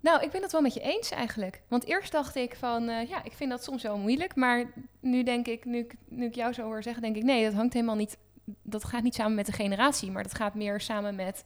Nou, 0.00 0.22
ik 0.22 0.30
ben 0.30 0.42
het 0.42 0.52
wel 0.52 0.60
met 0.60 0.74
je 0.74 0.80
eens 0.80 1.10
eigenlijk. 1.10 1.60
Want 1.68 1.84
eerst 1.84 2.12
dacht 2.12 2.34
ik 2.34 2.54
van, 2.54 2.88
eh, 2.88 3.08
ja, 3.08 3.24
ik 3.24 3.32
vind 3.32 3.50
dat 3.50 3.64
soms 3.64 3.82
wel 3.82 3.98
moeilijk. 3.98 4.36
Maar 4.36 4.72
nu 5.00 5.22
denk 5.22 5.46
ik, 5.46 5.64
nu 5.64 5.78
ik, 5.78 5.94
nu 6.08 6.26
ik 6.26 6.34
jou 6.34 6.52
zo 6.52 6.62
hoor 6.62 6.82
zeggen, 6.82 7.02
denk 7.02 7.16
ik, 7.16 7.22
nee, 7.22 7.44
dat 7.44 7.54
hangt 7.54 7.72
helemaal 7.72 7.96
niet. 7.96 8.16
Dat 8.62 8.84
gaat 8.84 9.02
niet 9.02 9.14
samen 9.14 9.34
met 9.34 9.46
de 9.46 9.52
generatie, 9.52 10.10
maar 10.10 10.22
dat 10.22 10.34
gaat 10.34 10.54
meer 10.54 10.80
samen 10.80 11.14
met 11.14 11.44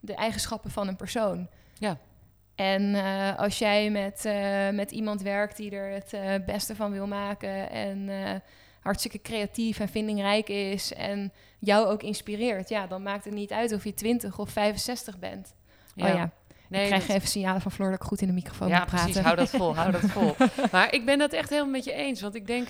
de 0.00 0.14
eigenschappen 0.14 0.70
van 0.70 0.88
een 0.88 0.96
persoon. 0.96 1.48
Ja. 1.78 1.98
En 2.54 2.94
eh, 2.94 3.38
als 3.38 3.58
jij 3.58 3.90
met, 3.90 4.24
eh, 4.24 4.70
met 4.70 4.90
iemand 4.90 5.22
werkt 5.22 5.56
die 5.56 5.70
er 5.70 5.92
het 5.92 6.46
beste 6.46 6.76
van 6.76 6.92
wil 6.92 7.06
maken 7.06 7.70
en 7.70 8.10
hartstikke 8.80 9.20
creatief 9.20 9.80
en 9.80 9.88
vindingrijk 9.88 10.48
is 10.48 10.92
en 10.92 11.32
jou 11.58 11.86
ook 11.86 12.02
inspireert, 12.02 12.68
ja, 12.68 12.86
dan 12.86 13.02
maakt 13.02 13.24
het 13.24 13.34
niet 13.34 13.52
uit 13.52 13.72
of 13.72 13.84
je 13.84 13.94
20 13.94 14.38
of 14.38 14.50
65 14.50 15.18
bent. 15.18 15.54
Oh 15.96 16.08
ja, 16.08 16.30
Nee, 16.74 16.82
ik 16.82 16.88
krijg 16.88 17.06
dat- 17.06 17.16
even 17.16 17.28
signalen 17.28 17.60
van 17.60 17.70
Floor 17.72 17.90
dat 17.90 18.00
ik 18.00 18.06
goed 18.06 18.20
in 18.20 18.26
de 18.26 18.32
microfoon 18.32 18.68
ja, 18.68 18.78
moet 18.78 18.86
praten. 18.86 19.04
precies. 19.06 19.22
Hou 19.24 19.36
dat 19.36 19.50
vol, 19.50 19.76
hou 19.76 19.90
dat 19.92 20.00
vol. 20.00 20.36
Maar 20.72 20.92
ik 20.94 21.04
ben 21.04 21.18
dat 21.18 21.32
echt 21.32 21.48
helemaal 21.50 21.70
met 21.70 21.84
je 21.84 21.92
eens. 21.92 22.20
Want 22.20 22.34
ik 22.34 22.46
denk 22.46 22.68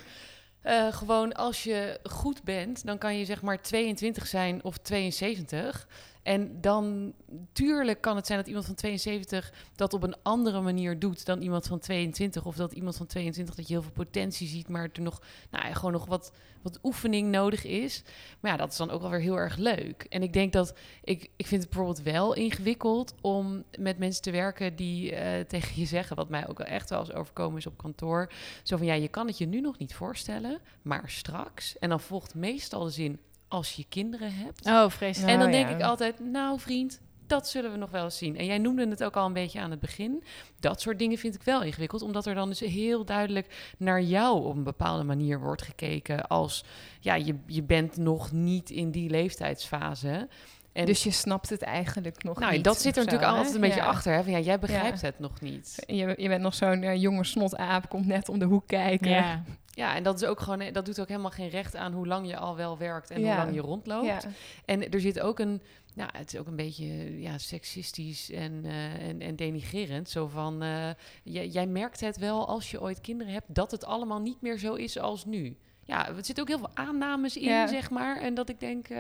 eh, 0.63 0.87
gewoon 0.93 1.33
als 1.33 1.63
je 1.63 2.01
goed 2.03 2.43
bent, 2.43 2.87
dan 2.87 2.99
kan 2.99 3.19
je 3.19 3.25
zeg 3.25 3.43
maar 3.43 3.63
22 3.63 4.27
zijn 4.27 4.65
of 4.65 4.77
72. 4.79 5.87
En 6.25 6.61
dan, 6.61 7.13
tuurlijk 7.53 8.01
kan 8.01 8.17
het 8.17 8.27
zijn 8.27 8.39
dat 8.39 8.49
iemand 8.49 8.67
van 8.67 8.75
72 8.75 9.53
dat 9.75 9.93
op 9.93 10.03
een 10.03 10.17
andere 10.23 10.61
manier 10.61 10.99
doet 10.99 11.27
dan 11.27 11.43
iemand 11.43 11.67
van 11.67 11.79
22. 11.79 12.45
Of 12.45 12.57
dat 12.57 12.73
iemand 12.73 12.97
van 12.97 13.07
22 13.07 13.55
dat 13.55 13.67
je 13.67 13.73
heel 13.73 13.83
veel 13.83 13.93
potentie 13.93 14.49
ziet, 14.49 14.69
maar 14.69 14.89
er 14.93 15.03
nog, 15.03 15.23
nou 15.51 15.75
gewoon 15.75 15.93
nog 15.93 16.07
wat, 16.07 16.33
wat 16.63 16.79
oefening 16.83 17.31
nodig 17.31 17.65
is. 17.65 18.03
Maar 18.41 18.51
ja, 18.51 18.57
dat 18.57 18.71
is 18.71 18.77
dan 18.77 18.91
ook 18.91 19.01
wel 19.01 19.11
weer 19.11 19.21
heel 19.21 19.39
erg 19.39 19.57
leuk. 19.57 20.07
En 20.09 20.23
ik 20.23 20.33
denk 20.33 20.53
dat, 20.53 20.75
ik, 21.03 21.31
ik 21.37 21.47
vind 21.47 21.63
het 21.63 21.71
bijvoorbeeld 21.71 22.05
wel 22.05 22.35
ingewikkeld 22.35 23.15
om 23.21 23.65
met 23.79 23.99
mensen 23.99 24.23
te 24.23 24.31
werken 24.31 24.77
die 24.77 25.15
eh, 25.15 25.45
tegen 25.45 25.81
je 25.81 25.87
zeggen, 25.87 26.17
wat 26.17 26.29
mij 26.29 26.49
ook 26.49 26.59
wel 26.59 26.67
echt 26.67 26.91
wel 26.91 27.01
eens 27.01 27.13
overkomen 27.13 27.59
is 27.59 27.67
op 27.67 27.77
kantoor. 27.77 28.33
Zo 28.63 28.77
van, 28.77 28.87
ja, 28.87 28.95
je 28.95 29.09
kan 29.09 29.27
het 29.27 29.39
je 29.39 29.47
nu 29.47 29.61
nog 29.61 29.79
niet 29.79 29.95
voorstellen, 29.95 30.61
maar 30.83 31.11
straks. 31.11 31.79
En 31.79 31.89
dan 31.89 32.01
volgt 32.01 32.35
meestal 32.35 32.85
de 32.85 32.91
zin, 32.91 33.19
als 33.55 33.73
je 33.73 33.85
kinderen 33.89 34.35
hebt. 34.35 34.67
Oh, 34.67 34.89
vreselijk. 34.91 35.33
En 35.33 35.39
dan 35.39 35.47
Oh, 35.47 35.53
denk 35.53 35.69
ja. 35.69 35.75
ik 35.77 35.83
altijd, 35.83 36.21
nou 36.21 36.61
vriend, 36.61 37.01
dat 37.27 37.49
zullen 37.49 37.73
we 37.73 37.77
nog 37.79 37.91
wel 37.91 38.05
eens 38.05 38.19
zien. 38.19 38.37
En 38.37 38.47
jij 38.47 38.59
noemde 38.59 38.89
het 38.89 39.05
ook 39.05 39.17
al 39.17 39.27
een 39.27 39.33
beetje 39.33 39.61
aan 39.61 39.71
het 39.71 39.81
begin. 39.81 40.25
Dat 40.61 40.81
soort 40.81 40.99
dingen 40.99 41.19
vind 41.19 41.35
ik 41.35 41.43
wel 41.43 41.63
ingewikkeld, 41.63 42.03
omdat 42.03 42.27
er 42.27 42.35
dan 42.35 42.49
dus 42.49 42.61
heel 42.61 43.05
duidelijk 43.05 43.73
naar 43.79 44.03
jou 44.03 44.45
op 44.45 44.57
een 44.57 44.63
bepaalde 44.65 45.05
manier 45.05 45.41
wordt 45.41 45.63
gekeken. 45.63 46.27
Als, 46.29 46.65
ja, 47.01 47.15
je, 47.15 47.37
je 47.47 47.63
bent 47.63 47.97
nog 47.97 48.33
niet 48.33 48.71
in 48.71 48.91
die 48.91 49.11
leeftijdsfase. 49.11 50.29
En 50.73 50.87
dus 50.87 51.03
je 51.03 51.11
snapt 51.11 51.51
het 51.51 51.63
eigenlijk 51.63 52.23
nog 52.23 52.39
nou, 52.39 52.53
niet. 52.53 52.65
dat 52.65 52.81
zit 52.81 52.97
er 52.97 53.03
zo, 53.03 53.05
natuurlijk 53.05 53.31
hè? 53.31 53.37
altijd 53.37 53.55
een 53.55 53.61
beetje 53.61 53.81
Ja. 53.81 53.87
achter. 53.87 54.13
Hè? 54.15 54.23
Van, 54.23 54.33
ja, 54.33 54.39
jij 54.39 54.59
begrijpt 54.59 55.01
Ja. 55.01 55.07
het 55.07 55.19
nog 55.19 55.41
niet. 55.41 55.83
Je, 55.87 56.15
je 56.17 56.29
bent 56.29 56.43
nog 56.43 56.55
zo'n 56.55 56.83
eh, 56.83 57.01
jonge 57.01 57.25
snotaap, 57.25 57.89
komt 57.89 58.07
net 58.07 58.29
om 58.29 58.39
de 58.39 58.45
hoek 58.45 58.67
kijken. 58.67 59.11
Ja. 59.11 59.43
Ja, 59.75 59.95
en 59.97 60.03
dat 60.03 60.23
is 60.23 60.29
ook 60.29 60.41
gewoon, 60.41 60.73
dat 60.73 60.85
doet 60.85 61.01
ook 61.01 61.09
helemaal 61.09 61.31
geen 61.31 61.49
recht 61.49 61.77
aan 61.77 61.93
hoe 61.93 62.07
lang 62.07 62.27
je 62.29 62.37
al 62.37 62.57
wel 62.57 62.79
werkt 62.79 63.11
en 63.11 63.21
Ja. 63.21 63.27
hoe 63.35 63.45
lang 63.45 63.55
je 63.55 63.61
rondloopt. 63.61 64.07
Ja. 64.07 64.21
En 64.65 64.91
er 64.91 65.01
zit 65.01 65.21
ook 65.21 65.39
een, 65.39 65.63
nou, 65.95 66.11
het 66.17 66.33
is 66.33 66.41
ook 66.41 66.47
een 66.47 66.57
beetje 66.57 67.21
ja, 67.21 67.39
seksistisch 67.39 68.31
en, 68.31 68.61
eh, 68.65 69.09
en, 69.09 69.21
en 69.21 69.37
denigrerend. 69.37 70.11
Zo 70.11 70.27
van, 70.27 70.63
eh, 70.63 70.89
jij, 71.23 71.47
jij 71.49 71.67
merkt 71.67 72.01
het 72.01 72.17
wel 72.19 72.49
als 72.49 72.71
je 72.71 72.81
ooit 72.81 73.01
kinderen 73.01 73.33
hebt, 73.33 73.47
dat 73.55 73.71
het 73.71 73.85
allemaal 73.85 74.21
niet 74.21 74.41
meer 74.41 74.59
zo 74.59 74.75
is 74.75 74.99
als 74.99 75.25
nu. 75.25 75.57
Ja, 75.85 76.09
er 76.09 76.15
zitten 76.25 76.41
ook 76.41 76.49
heel 76.49 76.59
veel 76.59 76.71
aannames 76.75 77.37
in, 77.37 77.43
Ja. 77.49 77.67
zeg 77.67 77.91
maar. 77.91 78.21
En 78.21 78.35
dat 78.35 78.49
ik 78.49 78.61
denk, 78.61 78.89
eh, 78.89 78.99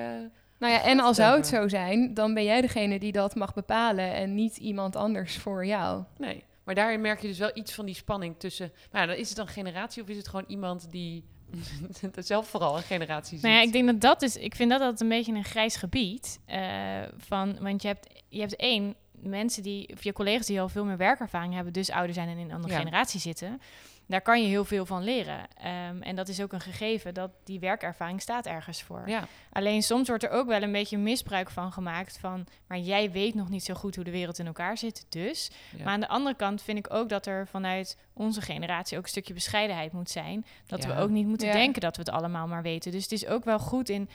Nou 0.58 0.72
ja, 0.72 0.82
en 0.82 1.00
al 1.00 1.14
zou 1.14 1.36
het 1.36 1.46
zo 1.46 1.68
zijn, 1.68 2.14
dan 2.14 2.34
ben 2.34 2.44
jij 2.44 2.60
degene 2.60 2.98
die 2.98 3.12
dat 3.12 3.34
mag 3.34 3.54
bepalen 3.54 4.12
en 4.14 4.34
niet 4.34 4.56
iemand 4.56 4.96
anders 4.96 5.36
voor 5.36 5.66
jou. 5.66 6.02
nee. 6.18 6.44
Maar 6.64 6.74
daarin 6.74 7.00
merk 7.00 7.20
je 7.20 7.28
dus 7.28 7.38
wel 7.38 7.50
iets 7.54 7.72
van 7.72 7.86
die 7.86 7.94
spanning 7.94 8.34
tussen... 8.38 8.72
Ja, 8.92 9.12
is 9.12 9.28
het 9.28 9.36
dan 9.36 9.48
generatie 9.48 10.02
of 10.02 10.08
is 10.08 10.16
het 10.16 10.28
gewoon 10.28 10.44
iemand 10.48 10.90
die 10.90 11.24
zelf 12.18 12.48
vooral 12.48 12.76
een 12.76 12.82
generatie 12.82 13.32
ziet? 13.38 13.42
Nou 13.46 13.54
ja, 13.54 13.62
ik 13.62 13.72
denk 13.72 13.86
dat 13.86 14.00
dat 14.00 14.22
is. 14.22 14.36
Ik 14.36 14.54
vind 14.54 14.70
dat 14.70 14.80
altijd 14.80 15.00
een 15.00 15.08
beetje 15.08 15.34
een 15.34 15.44
grijs 15.44 15.76
gebied. 15.76 16.40
eh, 16.46 17.02
van, 17.16 17.58
want 17.60 17.82
je 17.82 17.88
hebt, 17.88 18.06
je 18.28 18.40
hebt 18.40 18.56
één 18.56 18.94
mensen 19.12 19.62
die, 19.62 19.88
of 19.92 20.04
je 20.04 20.12
collega's 20.12 20.46
die 20.46 20.60
al 20.60 20.68
veel 20.68 20.84
meer 20.84 20.96
werkervaring 20.96 21.54
hebben, 21.54 21.72
dus 21.72 21.90
ouder 21.90 22.14
zijn 22.14 22.28
en 22.28 22.38
in 22.38 22.44
een 22.48 22.54
andere 22.54 22.72
Ja. 22.72 22.78
generatie 22.78 23.20
zitten. 23.20 23.60
Daar 24.06 24.20
kan 24.20 24.42
je 24.42 24.48
heel 24.48 24.64
veel 24.64 24.86
van 24.86 25.02
leren. 25.04 25.38
Ehm, 25.56 26.02
en 26.02 26.16
dat 26.16 26.28
is 26.28 26.40
ook 26.42 26.52
een 26.52 26.60
gegeven 26.60 27.14
dat 27.14 27.30
die 27.44 27.60
werkervaring 27.60 28.20
staat 28.22 28.46
ergens 28.46 28.82
voor. 28.82 29.02
Ja, 29.06 29.26
Alleen 29.52 29.82
soms 29.82 30.08
wordt 30.08 30.22
er 30.24 30.30
ook 30.30 30.46
wel 30.46 30.62
een 30.62 30.72
beetje 30.72 30.98
misbruik 30.98 31.50
van 31.50 31.72
gemaakt 31.72 32.18
van, 32.18 32.46
maar 32.66 32.78
jij 32.78 33.10
weet 33.10 33.34
nog 33.34 33.48
niet 33.48 33.64
zo 33.64 33.74
goed 33.74 33.94
hoe 33.94 34.04
de 34.04 34.10
wereld 34.10 34.38
in 34.38 34.46
elkaar 34.46 34.78
zit, 34.78 35.06
dus. 35.08 35.50
ja. 35.76 35.84
Maar 35.84 35.92
aan 35.92 36.00
de 36.00 36.08
andere 36.08 36.36
kant 36.36 36.62
vind 36.62 36.78
ik 36.78 36.92
ook 36.94 37.08
dat 37.08 37.26
er 37.26 37.46
vanuit 37.46 37.96
onze 38.12 38.40
generatie 38.40 38.96
ook 38.98 39.02
een 39.04 39.08
stukje 39.08 39.34
bescheidenheid 39.34 39.92
moet 39.92 40.10
zijn. 40.10 40.44
Dat 40.66 40.84
we 40.84 40.96
ook 40.96 41.10
niet 41.10 41.26
moeten 41.26 41.46
Ja. 41.46 41.52
denken 41.52 41.80
dat 41.80 41.96
we 41.96 42.02
het 42.02 42.10
allemaal 42.12 42.46
maar 42.46 42.62
weten. 42.62 42.92
Dus 42.92 43.02
het 43.02 43.12
is 43.12 43.26
ook 43.26 43.44
wel 43.44 43.58
goed 43.58 43.88
in. 43.88 44.08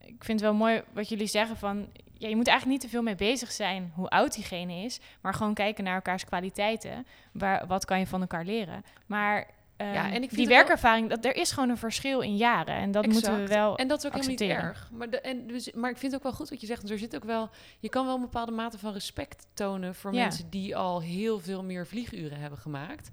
Ik 0.00 0.24
vind 0.24 0.40
het 0.40 0.48
wel 0.48 0.54
mooi 0.58 0.82
wat 0.92 1.08
jullie 1.08 1.26
zeggen 1.26 1.56
van. 1.56 1.88
Ja, 2.22 2.28
je 2.28 2.36
moet 2.36 2.46
eigenlijk 2.48 2.80
niet 2.80 2.90
te 2.90 2.96
veel 2.96 3.02
mee 3.04 3.14
bezig 3.14 3.52
zijn 3.52 3.92
hoe 3.94 4.08
oud 4.08 4.34
diegene 4.34 4.74
is. 4.84 5.00
Maar 5.20 5.34
gewoon 5.34 5.54
kijken 5.54 5.84
naar 5.84 5.94
elkaars 5.94 6.24
kwaliteiten. 6.24 7.06
Waar, 7.32 7.66
wat 7.66 7.84
kan 7.84 7.98
je 7.98 8.06
van 8.06 8.20
elkaar 8.20 8.44
leren? 8.44 8.84
Maar 9.06 9.50
ehm, 9.76 9.92
Ja, 9.92 10.04
en 10.04 10.12
ik 10.14 10.18
vind 10.28 10.30
die 10.36 10.46
wel- 10.46 10.56
werkervaring, 10.56 11.08
dat, 11.08 11.24
er 11.24 11.36
is 11.36 11.50
gewoon 11.52 11.68
een 11.68 11.76
verschil 11.76 12.20
in 12.20 12.36
jaren. 12.36 12.74
En 12.74 12.90
dat 12.90 13.06
moeten 13.06 13.36
we 13.40 13.46
wel. 13.46 13.76
En 13.76 13.88
dat 13.88 13.98
is 13.98 14.04
ook 14.06 14.12
helemaal 14.12 14.30
niet 14.36 14.40
erg. 14.50 14.90
Maar, 14.92 15.10
de, 15.10 15.20
en 15.20 15.46
dus, 15.46 15.72
maar 15.72 15.90
ik 15.90 15.96
vind 15.96 16.12
het 16.12 16.20
ook 16.20 16.26
wel 16.28 16.36
goed 16.38 16.50
wat 16.50 16.60
je 16.60 16.66
zegt. 16.66 16.90
Er 16.90 16.98
zit 16.98 17.16
ook 17.16 17.24
wel, 17.24 17.50
je 17.78 17.88
kan 17.88 18.06
wel 18.06 18.14
een 18.14 18.20
bepaalde 18.20 18.52
mate 18.52 18.78
van 18.78 18.92
respect 18.92 19.46
tonen 19.54 19.94
voor 19.94 20.14
Ja. 20.14 20.22
mensen 20.22 20.50
die 20.50 20.76
al 20.76 21.00
heel 21.02 21.40
veel 21.40 21.64
meer 21.64 21.86
vlieguren 21.86 22.38
hebben 22.38 22.58
gemaakt. 22.58 23.10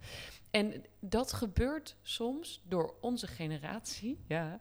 En 0.51 0.83
dat 0.99 1.33
gebeurt 1.33 1.95
soms 2.01 2.61
door 2.67 2.93
onze 3.01 3.27
generatie 3.27 4.19
ja, 4.27 4.57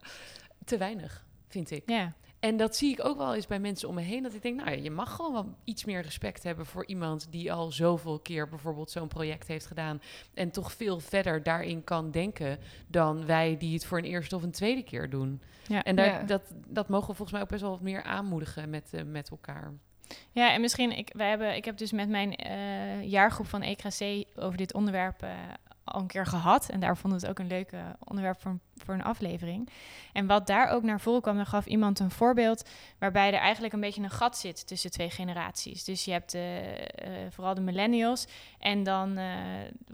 te 0.65 0.77
weinig, 0.79 1.27
vind 1.49 1.71
ik. 1.71 1.83
Ja, 1.91 2.13
En 2.41 2.57
dat 2.57 2.77
zie 2.77 2.93
ik 2.93 3.05
ook 3.05 3.17
wel 3.17 3.35
eens 3.35 3.47
bij 3.47 3.59
mensen 3.59 3.89
om 3.89 3.95
me 3.95 4.01
heen. 4.01 4.23
Dat 4.23 4.35
ik 4.35 4.43
denk, 4.43 4.57
nou 4.57 4.71
ja, 4.71 4.83
je 4.83 4.91
mag 4.91 5.15
gewoon 5.15 5.33
wel 5.33 5.55
iets 5.65 5.85
meer 5.85 6.01
respect 6.03 6.43
hebben 6.43 6.67
voor 6.67 6.87
iemand 6.87 7.27
die 7.33 7.53
al 7.53 7.73
zoveel 7.73 8.19
keer 8.19 8.49
bijvoorbeeld 8.49 8.91
zo'n 8.91 9.09
project 9.09 9.49
heeft 9.49 9.67
gedaan. 9.67 10.01
En 10.35 10.51
toch 10.51 10.73
veel 10.73 11.01
verder 11.01 11.43
daarin 11.43 11.85
kan 11.85 12.11
denken 12.11 12.59
dan 12.87 13.27
wij 13.27 13.57
die 13.57 13.75
het 13.75 13.85
voor 13.87 13.99
een 13.99 14.05
eerste 14.05 14.37
of 14.37 14.43
een 14.43 14.51
tweede 14.51 14.83
keer 14.83 15.11
doen. 15.11 15.43
ja. 15.67 15.83
En 15.83 15.97
daar, 15.97 16.07
Ja. 16.07 16.23
dat, 16.23 16.43
dat 16.67 16.89
mogen 16.89 17.09
we 17.09 17.15
volgens 17.15 17.33
mij 17.33 17.41
ook 17.43 17.49
best 17.49 17.63
wel 17.63 17.71
wat 17.71 17.81
meer 17.81 18.03
aanmoedigen 18.03 18.71
met, 18.71 18.91
eh, 18.95 19.03
met 19.05 19.31
elkaar. 19.31 19.73
Ja, 20.33 20.53
en 20.53 20.61
misschien, 20.61 20.97
ik, 20.99 21.11
wij 21.13 21.29
hebben, 21.29 21.57
ik 21.57 21.65
heb 21.65 21.77
dus 21.77 21.93
met 21.93 22.09
mijn 22.09 22.35
eh, 22.37 23.03
jaargroep 23.05 23.47
van 23.47 23.63
EKC 23.63 24.25
over 24.37 24.57
dit 24.57 24.75
onderwerp 24.75 25.23
eh, 25.23 25.31
al 25.85 26.01
een 26.01 26.07
keer 26.07 26.27
gehad. 26.27 26.69
En 26.69 26.81
daar 26.81 26.97
vonden 26.97 27.21
we 27.21 27.27
het 27.27 27.39
ook 27.39 27.45
een 27.45 27.51
leuk 27.57 27.73
eh, 27.73 27.81
onderwerp 28.05 28.41
voor, 28.41 28.51
een- 28.51 28.61
voor 28.85 28.95
een 28.95 29.03
aflevering. 29.03 29.69
En 30.13 30.27
wat 30.27 30.47
daar 30.47 30.69
ook 30.69 30.83
naar 30.83 31.01
voren 31.01 31.23
kwam, 31.23 31.37
dan 31.37 31.47
gaf 31.47 31.67
iemand 31.67 31.99
een 31.99 32.11
voorbeeld 32.11 32.69
waarbij 32.99 33.33
er 33.33 33.39
eigenlijk 33.39 33.75
een 33.75 33.81
beetje 33.81 34.03
een 34.03 34.11
gat 34.11 34.39
zit 34.39 34.67
tussen 34.67 34.91
twee 34.91 35.11
generaties. 35.11 35.85
Dus 35.85 36.05
je 36.05 36.13
hebt 36.13 36.35
eh, 36.35 36.75
eh, 36.75 36.83
vooral 37.31 37.55
de 37.55 37.61
millennials 37.61 38.27
en 38.59 38.83
dan, 38.83 39.17
eh, 39.19 39.27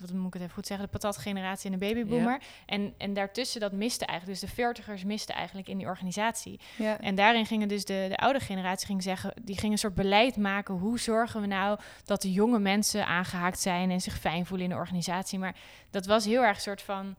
wat 0.01 0.12
moet 0.12 0.27
ik 0.27 0.33
het 0.33 0.42
even 0.42 0.55
goed 0.55 0.66
zeggen, 0.66 0.87
de 0.87 0.92
patatgeneratie 0.92 1.73
en 1.73 1.79
de 1.79 1.87
babyboomer. 1.87 2.40
En, 2.66 2.94
en 2.99 3.14
daartussen, 3.14 3.61
dat 3.61 3.73
miste 3.73 4.07
eigenlijk, 4.07 4.40
dus 4.40 4.49
de 4.49 4.55
veertigers 4.55 5.05
misten 5.05 5.35
eigenlijk 5.35 5.68
in 5.68 5.79
die 5.79 5.87
organisatie. 5.87 6.61
Ja. 6.77 7.01
En 7.01 7.14
daarin 7.14 7.47
gingen 7.47 7.68
dus 7.68 7.85
de, 7.85 8.07
de 8.09 8.16
oude 8.16 8.40
generatie 8.40 8.87
ging 8.87 9.03
zeggen, 9.03 9.33
die 9.42 9.59
ging 9.59 9.73
een 9.73 9.79
soort 9.79 9.94
beleid 9.94 10.37
maken. 10.37 10.75
Hoe 10.75 10.99
zorgen 10.99 11.40
we 11.40 11.47
nou 11.47 11.79
dat 12.05 12.23
de 12.23 12.33
jonge 12.33 12.59
mensen 12.59 13.07
aangehaakt 13.07 13.61
zijn 13.61 13.90
en 13.90 14.01
zich 14.01 14.18
fijn 14.18 14.47
voelen 14.47 14.66
in 14.66 14.73
de 14.73 14.79
organisatie? 14.79 15.38
Maar 15.38 15.55
dat 15.90 16.07
was 16.07 16.25
heel 16.25 16.42
erg 16.42 16.57
een 16.57 16.62
soort 16.62 16.83
van 16.83 17.14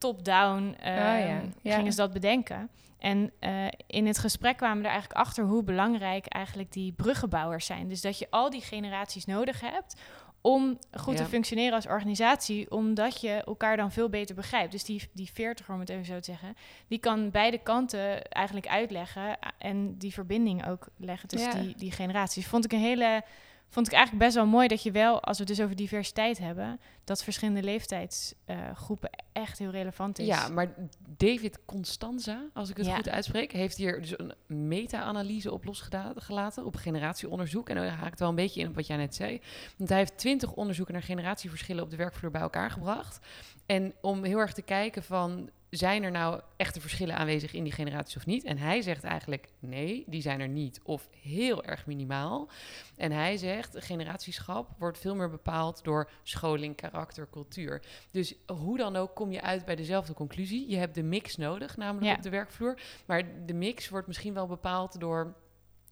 top-down. 0.00 0.74
eh, 0.80 0.94
ja. 0.94 1.40
Ja. 1.62 1.74
Gingen 1.76 1.92
ze 1.92 1.98
dat 1.98 2.12
bedenken. 2.12 2.70
En 2.98 3.32
eh, 3.38 3.66
in 3.86 4.06
het 4.06 4.18
gesprek 4.18 4.56
kwamen 4.56 4.78
we 4.78 4.84
er 4.84 4.90
eigenlijk 4.90 5.20
achter 5.20 5.44
hoe 5.44 5.62
belangrijk 5.62 6.26
eigenlijk 6.26 6.72
die 6.72 6.92
bruggenbouwers 6.92 7.66
zijn. 7.66 7.88
Dus 7.88 8.00
dat 8.00 8.18
je 8.18 8.26
al 8.30 8.50
die 8.50 8.60
generaties 8.60 9.26
nodig 9.26 9.60
hebt 9.60 10.00
om 10.42 10.78
goed 10.92 11.18
Ja. 11.18 11.24
te 11.24 11.28
functioneren 11.30 11.74
als 11.74 11.86
organisatie, 11.86 12.70
omdat 12.70 13.20
je 13.20 13.30
elkaar 13.44 13.76
dan 13.76 13.92
veel 13.92 14.08
beter 14.08 14.34
begrijpt. 14.34 14.72
Dus 14.72 14.84
die, 14.84 15.08
die 15.12 15.30
veertiger, 15.32 15.74
om 15.74 15.80
het 15.80 15.88
even 15.88 16.04
zo 16.04 16.14
te 16.18 16.24
zeggen, 16.30 16.54
die 16.88 16.98
kan 16.98 17.30
beide 17.30 17.58
kanten 17.58 18.22
eigenlijk 18.28 18.66
uitleggen 18.66 19.38
en 19.58 19.98
die 19.98 20.12
verbinding 20.12 20.66
ook 20.68 20.88
leggen 20.96 21.28
tussen 21.28 21.62
die, 21.62 21.74
die 21.76 21.92
generaties. 21.92 22.46
Vond 22.46 22.64
ik 22.64 22.72
een 22.72 22.78
hele, 22.78 23.22
vond 23.70 23.86
ik 23.86 23.92
eigenlijk 23.92 24.24
best 24.24 24.36
wel 24.36 24.46
mooi 24.46 24.68
dat 24.68 24.82
je 24.82 24.90
wel, 24.90 25.22
als 25.22 25.38
we 25.38 25.44
het 25.44 25.56
dus 25.56 25.64
over 25.64 25.76
diversiteit 25.76 26.38
hebben, 26.38 26.80
dat 27.04 27.24
verschillende 27.24 27.62
leeftijdsgroepen 27.62 29.10
echt 29.32 29.58
heel 29.58 29.70
relevant 29.70 30.18
is. 30.18 30.26
Ja, 30.26 30.48
maar 30.48 30.74
David 31.16 31.58
Constanza, 31.64 32.44
als 32.54 32.70
ik 32.70 32.76
het 32.76 32.86
Ja. 32.86 32.96
goed 32.96 33.08
uitspreek, 33.08 33.52
heeft 33.52 33.76
hier 33.76 34.00
dus 34.00 34.18
een 34.18 34.34
meta-analyse 34.46 35.52
op 35.52 35.64
losgelaten 35.64 36.64
op 36.64 36.76
generatieonderzoek. 36.76 37.68
En 37.68 37.74
daar 37.74 37.88
haakt 37.88 38.18
wel 38.18 38.28
een 38.28 38.34
beetje 38.34 38.60
in 38.60 38.68
op 38.68 38.74
wat 38.74 38.86
jij 38.86 38.96
net 38.96 39.14
zei. 39.14 39.40
Want 39.76 39.88
hij 39.88 39.98
heeft 39.98 40.18
twintig 40.18 40.52
onderzoeken 40.52 40.94
naar 40.94 41.02
generatieverschillen 41.02 41.84
op 41.84 41.90
de 41.90 41.96
werkvloer 41.96 42.30
bij 42.30 42.40
elkaar 42.40 42.70
gebracht. 42.70 43.18
En 43.66 43.94
om 44.00 44.24
heel 44.24 44.38
erg 44.38 44.52
te 44.52 44.62
kijken 44.62 45.02
van, 45.02 45.50
zijn 45.70 46.02
er 46.02 46.10
nou 46.10 46.40
echte 46.56 46.80
verschillen 46.80 47.16
aanwezig 47.16 47.52
in 47.52 47.64
die 47.64 47.72
generaties 47.72 48.16
of 48.16 48.26
niet? 48.26 48.44
En 48.44 48.58
hij 48.58 48.82
zegt 48.82 49.04
eigenlijk, 49.04 49.48
nee, 49.58 50.04
die 50.06 50.22
zijn 50.22 50.40
er 50.40 50.48
niet. 50.48 50.80
Of 50.82 51.08
heel 51.22 51.64
erg 51.64 51.86
minimaal. 51.86 52.48
En 52.96 53.12
hij 53.12 53.36
zegt, 53.36 53.84
generatieschap 53.84 54.68
wordt 54.78 54.98
veel 54.98 55.14
meer 55.14 55.30
bepaald 55.30 55.84
door 55.84 56.10
scholing, 56.22 56.76
karakter, 56.76 57.28
cultuur. 57.30 57.82
Dus 58.10 58.34
hoe 58.46 58.76
dan 58.76 58.96
ook 58.96 59.14
kom 59.14 59.32
je 59.32 59.40
uit 59.42 59.64
bij 59.64 59.76
dezelfde 59.76 60.12
conclusie. 60.14 60.68
Je 60.70 60.76
hebt 60.76 60.94
de 60.94 61.02
mix 61.02 61.36
nodig, 61.36 61.76
namelijk 61.76 62.06
Ja. 62.06 62.14
op 62.16 62.22
de 62.22 62.30
werkvloer. 62.30 62.80
Maar 63.06 63.46
de 63.46 63.54
mix 63.54 63.88
wordt 63.88 64.06
misschien 64.06 64.34
wel 64.34 64.46
bepaald 64.46 65.00
door 65.00 65.34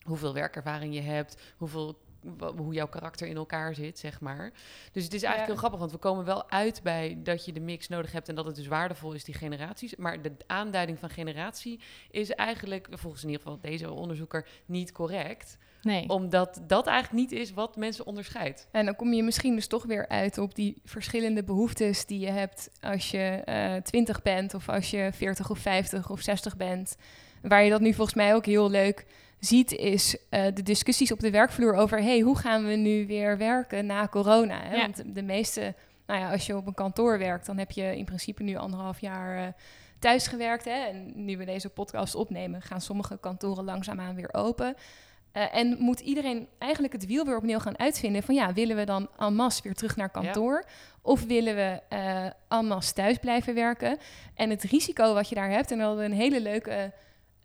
hoeveel 0.03 0.35
werkervaring 0.35 0.95
je 0.95 1.01
hebt, 1.01 1.37
hoeveel 1.57 1.99
hoe 2.57 2.74
jouw 2.74 2.88
karakter 2.88 3.26
in 3.26 3.37
elkaar 3.37 3.74
zit, 3.74 3.98
zeg 3.98 4.20
maar. 4.20 4.52
Dus 4.92 5.04
het 5.04 5.14
is 5.14 5.22
eigenlijk 5.22 5.38
Ja. 5.38 5.44
heel 5.46 5.57
grappig, 5.57 5.78
want 5.78 5.92
we 5.92 5.98
komen 5.98 6.24
wel 6.24 6.50
uit 6.50 6.83
bij 6.83 7.18
dat 7.22 7.44
je 7.44 7.52
de 7.52 7.61
mix 7.61 7.88
nodig 7.88 8.12
hebt 8.12 8.28
en 8.28 8.35
dat 8.35 8.44
het 8.46 8.57
dus 8.57 8.66
waardevol 8.66 9.12
is, 9.12 9.24
die 9.24 9.35
generaties. 9.35 9.96
Maar 9.96 10.22
de 10.22 10.33
aanduiding 10.46 10.98
van 10.98 11.11
generatie 11.11 11.81
is 12.11 12.31
eigenlijk, 12.31 12.87
volgens 12.90 13.22
in 13.22 13.28
ieder 13.28 13.42
geval 13.44 13.59
deze 13.61 13.90
onderzoeker, 13.92 14.46
niet 14.66 14.92
correct. 14.92 15.59
nee. 15.83 16.09
Omdat 16.09 16.61
dat 16.66 16.87
eigenlijk 16.87 17.31
niet 17.31 17.40
is 17.40 17.52
wat 17.52 17.76
mensen 17.76 18.07
onderscheidt. 18.07 18.68
En 18.70 18.85
dan 18.85 18.96
kom 18.96 19.12
je 19.12 19.22
misschien 19.22 19.54
dus 19.54 19.66
toch 19.66 19.85
weer 19.85 20.09
uit 20.09 20.38
op 20.38 20.54
die 20.54 20.81
verschillende 20.85 21.44
behoeftes 21.44 22.07
die 22.07 22.18
je 22.20 22.31
hebt 22.31 22.70
als 22.81 23.11
je 23.11 23.42
eh 23.44 23.74
20 23.76 24.22
bent 24.22 24.54
of 24.54 24.68
als 24.68 24.90
je 24.90 25.11
40 25.12 25.50
of 25.50 25.59
50 25.59 26.11
of 26.11 26.20
60 26.20 26.57
bent. 26.57 26.96
Waar 27.42 27.62
je 27.64 27.70
dat 27.70 27.81
nu 27.81 27.92
volgens 27.94 28.16
mij 28.16 28.35
ook 28.35 28.46
heel 28.46 28.70
leuk 28.70 29.07
ziet, 29.38 29.72
is 29.72 30.16
eh, 30.29 30.44
de 30.55 30.62
discussies 30.62 31.12
op 31.12 31.20
de 31.20 31.31
werkvloer 31.31 31.74
over 31.74 32.03
hey, 32.03 32.20
hoe 32.20 32.38
gaan 32.38 32.66
we 32.66 32.74
nu 32.74 33.07
weer 33.07 33.38
werken 33.38 33.87
na 33.87 34.09
corona? 34.09 34.61
Hè? 34.62 34.74
Ja. 34.74 34.81
Want 34.81 35.14
de 35.14 35.22
meeste, 35.22 35.74
nou 36.07 36.20
ja, 36.20 36.33
als 36.33 36.46
je 36.46 36.57
op 36.57 36.66
een 36.66 36.74
kantoor 36.74 37.18
werkt, 37.18 37.46
dan 37.46 37.59
heb 37.59 37.70
je 37.70 37.96
in 37.96 38.05
principe 38.05 38.42
nu 38.42 38.57
anderhalf 38.57 39.01
jaar 39.01 39.37
eh, 39.37 39.53
thuis 39.98 40.27
gewerkt. 40.27 40.64
Hè? 40.64 40.87
En 40.87 41.12
nu 41.24 41.37
we 41.37 41.44
deze 41.44 41.68
podcast 41.68 42.14
opnemen, 42.14 42.62
gaan 42.62 42.81
sommige 42.81 43.18
kantoren 43.20 43.64
langzaamaan 43.64 44.14
weer 44.14 44.35
open. 44.35 44.74
Eh, 45.33 45.55
en 45.55 45.77
moet 45.79 46.01
iedereen 46.01 46.48
eigenlijk 46.59 46.92
het 46.92 47.07
wiel 47.07 47.24
weer 47.24 47.37
opnieuw 47.37 47.59
gaan 47.59 47.79
uitvinden 47.79 48.22
van 48.22 48.35
ja, 48.35 48.53
willen 48.53 48.77
we 48.77 48.85
dan 48.85 49.09
en 49.18 49.35
masse 49.35 49.62
weer 49.62 49.74
terug 49.74 49.96
naar 49.96 50.11
kantoor? 50.11 50.64
Of 51.03 51.24
willen 51.24 51.55
we 51.55 51.81
eh 51.88 52.27
en 52.48 52.66
masse 52.66 52.92
thuis 52.92 53.18
blijven 53.18 53.55
werken? 53.55 53.98
En 54.35 54.51
het 54.51 54.62
risico 54.62 55.14
wat 55.14 55.29
je 55.29 55.35
daar 55.35 55.51
hebt, 55.51 55.70
en 55.70 55.79
daar 55.79 55.87
hadden 55.87 56.05
we 56.05 56.11
een 56.11 56.20
hele 56.20 56.40
leuke 56.40 56.92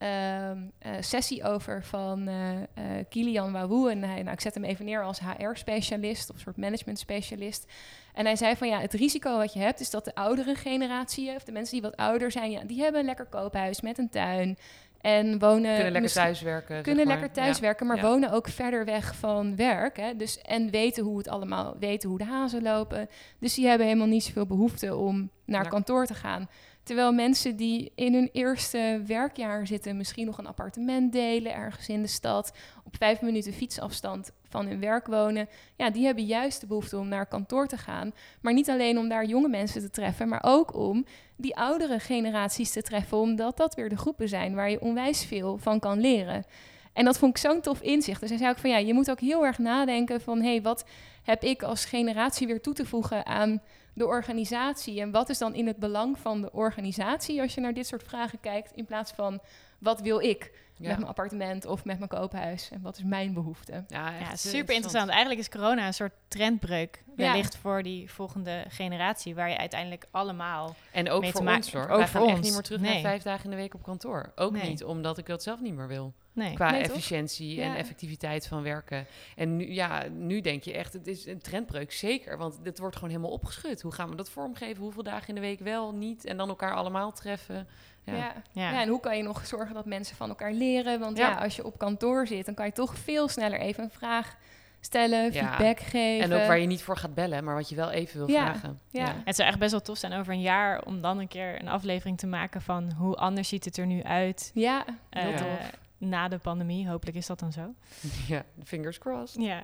ehm, 0.03 0.57
eh, 0.79 0.91
sessie 0.99 1.43
over 1.43 1.83
van 1.83 2.27
eh 2.27 2.51
eh, 2.53 3.05
Kilian 3.09 3.51
Wawoe. 3.51 3.91
En 3.91 4.03
hij, 4.03 4.21
nou, 4.21 4.31
ik 4.33 4.41
zet 4.41 4.53
hem 4.53 4.63
even 4.63 4.85
neer 4.85 5.03
als 5.03 5.19
HR-specialist 5.19 6.29
of 6.31 6.39
soort 6.39 6.57
management-specialist. 6.57 7.65
En 8.13 8.25
hij 8.25 8.35
zei 8.35 8.55
van 8.55 8.67
ja, 8.67 8.79
het 8.79 8.93
risico 8.93 9.37
wat 9.37 9.53
je 9.53 9.59
hebt 9.59 9.79
is 9.79 9.89
dat 9.89 10.05
de 10.05 10.15
oudere 10.15 10.55
generatie, 10.55 11.35
of 11.35 11.43
de 11.43 11.51
mensen 11.51 11.73
die 11.73 11.81
wat 11.89 11.95
ouder 11.95 12.31
zijn, 12.31 12.51
ja, 12.51 12.61
die 12.63 12.81
hebben 12.81 12.99
een 12.99 13.05
lekker 13.05 13.25
koophuis 13.25 13.81
met 13.81 13.97
een 13.97 14.09
tuin. 14.09 14.57
En 15.01 15.39
wonen 15.39 15.75
kunnen 15.75 15.91
lekker 15.91 16.11
thuiswerken. 16.11 16.75
zeg 16.75 16.83
kunnen 16.83 17.07
maar. 17.07 17.15
lekker 17.17 17.33
thuiswerken, 17.33 17.87
maar 17.87 17.95
Ja. 17.95 18.01
wonen 18.01 18.31
ook 18.31 18.47
verder 18.47 18.85
weg 18.85 19.15
van 19.15 19.55
werk. 19.55 19.97
Hè? 19.97 20.15
Dus, 20.15 20.41
en 20.41 20.69
weten 20.69 21.03
hoe 21.03 21.17
het 21.17 21.27
allemaal, 21.27 21.75
weten 21.79 22.09
hoe 22.09 22.17
de 22.17 22.23
hazen 22.25 22.61
lopen. 22.63 23.09
Dus 23.39 23.53
die 23.53 23.67
hebben 23.67 23.87
helemaal 23.87 24.07
niet 24.07 24.23
zoveel 24.23 24.45
behoefte 24.45 24.95
om 24.95 25.29
naar 25.45 25.61
Naar- 25.61 25.69
kantoor 25.71 26.05
te 26.05 26.13
gaan. 26.13 26.49
Terwijl 26.83 27.11
mensen 27.11 27.55
die 27.55 27.91
in 27.95 28.13
hun 28.13 28.29
eerste 28.31 29.01
werkjaar 29.05 29.67
zitten, 29.67 29.97
misschien 29.97 30.25
nog 30.25 30.37
een 30.37 30.47
appartement 30.47 31.11
delen 31.11 31.53
ergens 31.53 31.89
in 31.89 32.01
de 32.01 32.07
stad, 32.07 32.53
op 32.83 32.95
vijf 32.97 33.21
minuten 33.21 33.53
fietsafstand 33.53 34.31
van 34.49 34.67
hun 34.67 34.79
werk 34.79 35.07
wonen, 35.07 35.49
ja, 35.75 35.89
die 35.89 36.05
hebben 36.05 36.25
juist 36.25 36.61
de 36.61 36.67
behoefte 36.67 36.97
om 36.97 37.07
naar 37.07 37.25
kantoor 37.25 37.67
te 37.67 37.77
gaan. 37.77 38.13
Maar 38.41 38.53
niet 38.53 38.69
alleen 38.69 38.97
om 38.97 39.09
daar 39.09 39.25
jonge 39.25 39.47
mensen 39.47 39.81
te 39.81 39.89
treffen, 39.89 40.27
maar 40.27 40.43
ook 40.43 40.75
om 40.75 41.05
die 41.35 41.55
oudere 41.55 41.99
generaties 41.99 42.71
te 42.71 42.81
treffen, 42.81 43.17
omdat 43.17 43.57
dat 43.57 43.75
weer 43.75 43.89
de 43.89 43.97
groepen 43.97 44.29
zijn 44.29 44.55
waar 44.55 44.69
je 44.69 44.81
onwijs 44.81 45.25
veel 45.25 45.57
van 45.57 45.79
kan 45.79 45.99
leren. 45.99 46.45
En 46.93 47.05
dat 47.05 47.17
vond 47.17 47.37
ik 47.37 47.41
zo'n 47.41 47.61
tof 47.61 47.81
inzicht. 47.81 48.19
Dus 48.19 48.29
hij 48.29 48.37
zei 48.37 48.51
ook 48.51 48.57
van 48.57 48.69
ja, 48.69 48.77
je 48.77 48.93
moet 48.93 49.11
ook 49.11 49.19
heel 49.19 49.45
erg 49.45 49.57
nadenken 49.57 50.21
van 50.21 50.41
hé, 50.41 50.49
hey, 50.49 50.61
wat 50.61 50.85
heb 51.23 51.43
ik 51.43 51.63
als 51.63 51.85
generatie 51.85 52.47
weer 52.47 52.61
toe 52.61 52.73
te 52.73 52.85
voegen 52.85 53.25
aan 53.25 53.61
de 53.93 54.05
organisatie? 54.05 55.01
En 55.01 55.11
wat 55.11 55.29
is 55.29 55.37
dan 55.37 55.53
in 55.53 55.67
het 55.67 55.77
belang 55.77 56.17
van 56.17 56.41
de 56.41 56.51
organisatie 56.51 57.41
als 57.41 57.53
je 57.53 57.61
naar 57.61 57.73
dit 57.73 57.87
soort 57.87 58.03
vragen 58.03 58.39
kijkt, 58.39 58.71
in 58.75 58.85
plaats 58.85 59.11
van 59.11 59.41
wat 59.77 60.01
wil 60.01 60.19
ik 60.19 60.51
met 60.77 60.97
mijn 60.97 61.05
appartement 61.05 61.65
of 61.65 61.85
met 61.85 61.97
mijn 61.97 62.09
koophuis 62.09 62.69
en 62.71 62.81
wat 62.81 62.97
is 62.97 63.03
mijn 63.03 63.33
behoefte? 63.33 63.83
Ja, 63.87 64.11
ja 64.11 64.35
super 64.35 64.73
interessant. 64.73 65.09
Eigenlijk 65.09 65.39
is 65.39 65.49
corona 65.49 65.87
een 65.87 65.93
soort 65.93 66.13
trendbreuk 66.27 67.03
wellicht 67.15 67.55
voor 67.55 67.83
die 67.83 68.11
volgende 68.11 68.65
generatie, 68.67 69.35
waar 69.35 69.49
je 69.49 69.57
uiteindelijk 69.57 70.05
allemaal 70.11 70.75
en 70.91 71.09
ook 71.09 71.25
voor 71.25 71.47
ons 71.47 71.71
hoor. 71.71 71.87
Ook 71.87 71.97
Wij 71.97 72.07
gaan 72.07 72.27
echt 72.27 72.41
niet 72.41 72.53
meer 72.53 72.61
terug 72.61 72.81
naar 72.81 72.99
vijf 72.99 73.23
dagen 73.23 73.43
in 73.43 73.49
de 73.49 73.55
week 73.55 73.73
op 73.73 73.83
kantoor. 73.83 74.31
Ook 74.35 74.61
niet 74.61 74.83
omdat 74.83 75.17
ik 75.17 75.25
dat 75.25 75.43
zelf 75.43 75.59
niet 75.59 75.73
meer 75.73 75.87
wil. 75.87 76.13
Nee. 76.33 76.53
Qua 76.53 76.79
efficiëntie 76.79 77.61
en 77.61 77.75
effectiviteit 77.75 78.47
van 78.47 78.63
werken. 78.63 79.07
En 79.35 79.55
nu, 79.55 79.71
ja, 79.71 80.03
nu 80.07 80.41
denk 80.41 80.63
je 80.63 80.73
echt, 80.73 80.93
het 80.93 81.07
is 81.07 81.25
een 81.25 81.41
trendbreuk, 81.41 81.91
zeker. 81.91 82.37
Want 82.37 82.59
het 82.63 82.79
wordt 82.79 82.95
gewoon 82.95 83.09
helemaal 83.09 83.31
opgeschud. 83.31 83.81
Hoe 83.81 83.91
gaan 83.91 84.09
we 84.09 84.15
dat 84.15 84.29
vormgeven? 84.29 84.83
Hoeveel 84.83 85.03
dagen 85.03 85.27
in 85.27 85.35
de 85.35 85.41
week 85.41 85.59
wel, 85.59 85.93
niet? 85.93 86.25
En 86.25 86.37
dan 86.37 86.49
elkaar 86.49 86.73
allemaal 86.73 87.11
treffen. 87.11 87.67
Ja. 88.03 88.13
Ja. 88.15 88.33
ja. 88.51 88.81
en 88.81 88.89
hoe 88.89 88.99
kan 88.99 89.17
je 89.17 89.23
nog 89.23 89.45
zorgen 89.45 89.75
dat 89.75 89.85
mensen 89.85 90.15
van 90.15 90.29
elkaar 90.29 90.53
leren? 90.53 90.99
Want 90.99 91.17
ja. 91.17 91.35
als 91.35 91.55
je 91.55 91.65
op 91.65 91.77
kantoor 91.77 92.27
zit, 92.27 92.45
dan 92.45 92.55
kan 92.55 92.65
je 92.65 92.71
toch 92.71 92.97
veel 92.97 93.27
sneller 93.27 93.59
even 93.59 93.83
een 93.83 93.91
vraag 93.91 94.37
stellen, 94.79 95.33
feedback 95.33 95.79
geven. 95.79 96.31
En 96.31 96.41
ook 96.41 96.47
waar 96.47 96.59
je 96.59 96.67
niet 96.67 96.81
voor 96.81 96.97
gaat 96.97 97.13
bellen, 97.13 97.43
maar 97.43 97.55
wat 97.55 97.69
je 97.69 97.75
wel 97.75 97.91
even 97.91 98.17
wil 98.17 98.27
vragen. 98.27 98.79
Ja. 98.89 99.15
Het 99.25 99.35
zou 99.35 99.47
echt 99.49 99.59
best 99.59 99.71
wel 99.71 99.81
tof 99.81 99.97
zijn 99.97 100.13
over 100.13 100.33
een 100.33 100.41
jaar 100.41 100.83
om 100.85 101.01
dan 101.01 101.19
een 101.19 101.27
keer 101.27 101.61
een 101.61 101.67
aflevering 101.67 102.17
te 102.17 102.27
maken 102.27 102.61
van 102.61 102.91
hoe 102.91 103.15
anders 103.15 103.47
ziet 103.47 103.65
het 103.65 103.77
er 103.77 103.85
nu 103.85 104.03
uit. 104.03 104.51
Ja, 104.53 104.85
heel 105.09 105.31
uh, 105.31 105.37
tof 105.37 105.81
na 106.09 106.27
de 106.27 106.37
pandemie. 106.37 106.87
Hopelijk 106.87 107.17
is 107.17 107.25
dat 107.25 107.39
dan 107.39 107.51
zo. 107.51 107.73
Ja, 108.27 108.45
fingers 108.63 108.97
crossed. 108.97 109.41
Ja. 109.41 109.63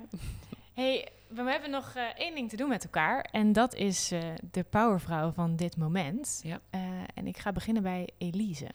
hey, 0.74 1.08
we 1.28 1.42
hebben 1.42 1.70
nog 1.70 1.94
uh, 1.96 2.04
één 2.04 2.36
ding 2.36 2.50
te 2.50 2.56
doen 2.56 2.70
met 2.70 2.84
elkaar. 2.84 3.22
En 3.32 3.54
dat 3.54 3.76
is 3.76 4.12
uh, 4.12 4.20
de 4.52 4.64
powervrouw 4.64 5.32
van 5.32 5.56
dit 5.56 5.78
moment. 5.78 6.40
Ja. 6.44 6.60
Uh, 6.76 6.82
en 7.14 7.28
ik 7.28 7.38
ga 7.38 7.52
beginnen 7.52 7.84
bij 7.84 8.10
Elise. 8.18 8.68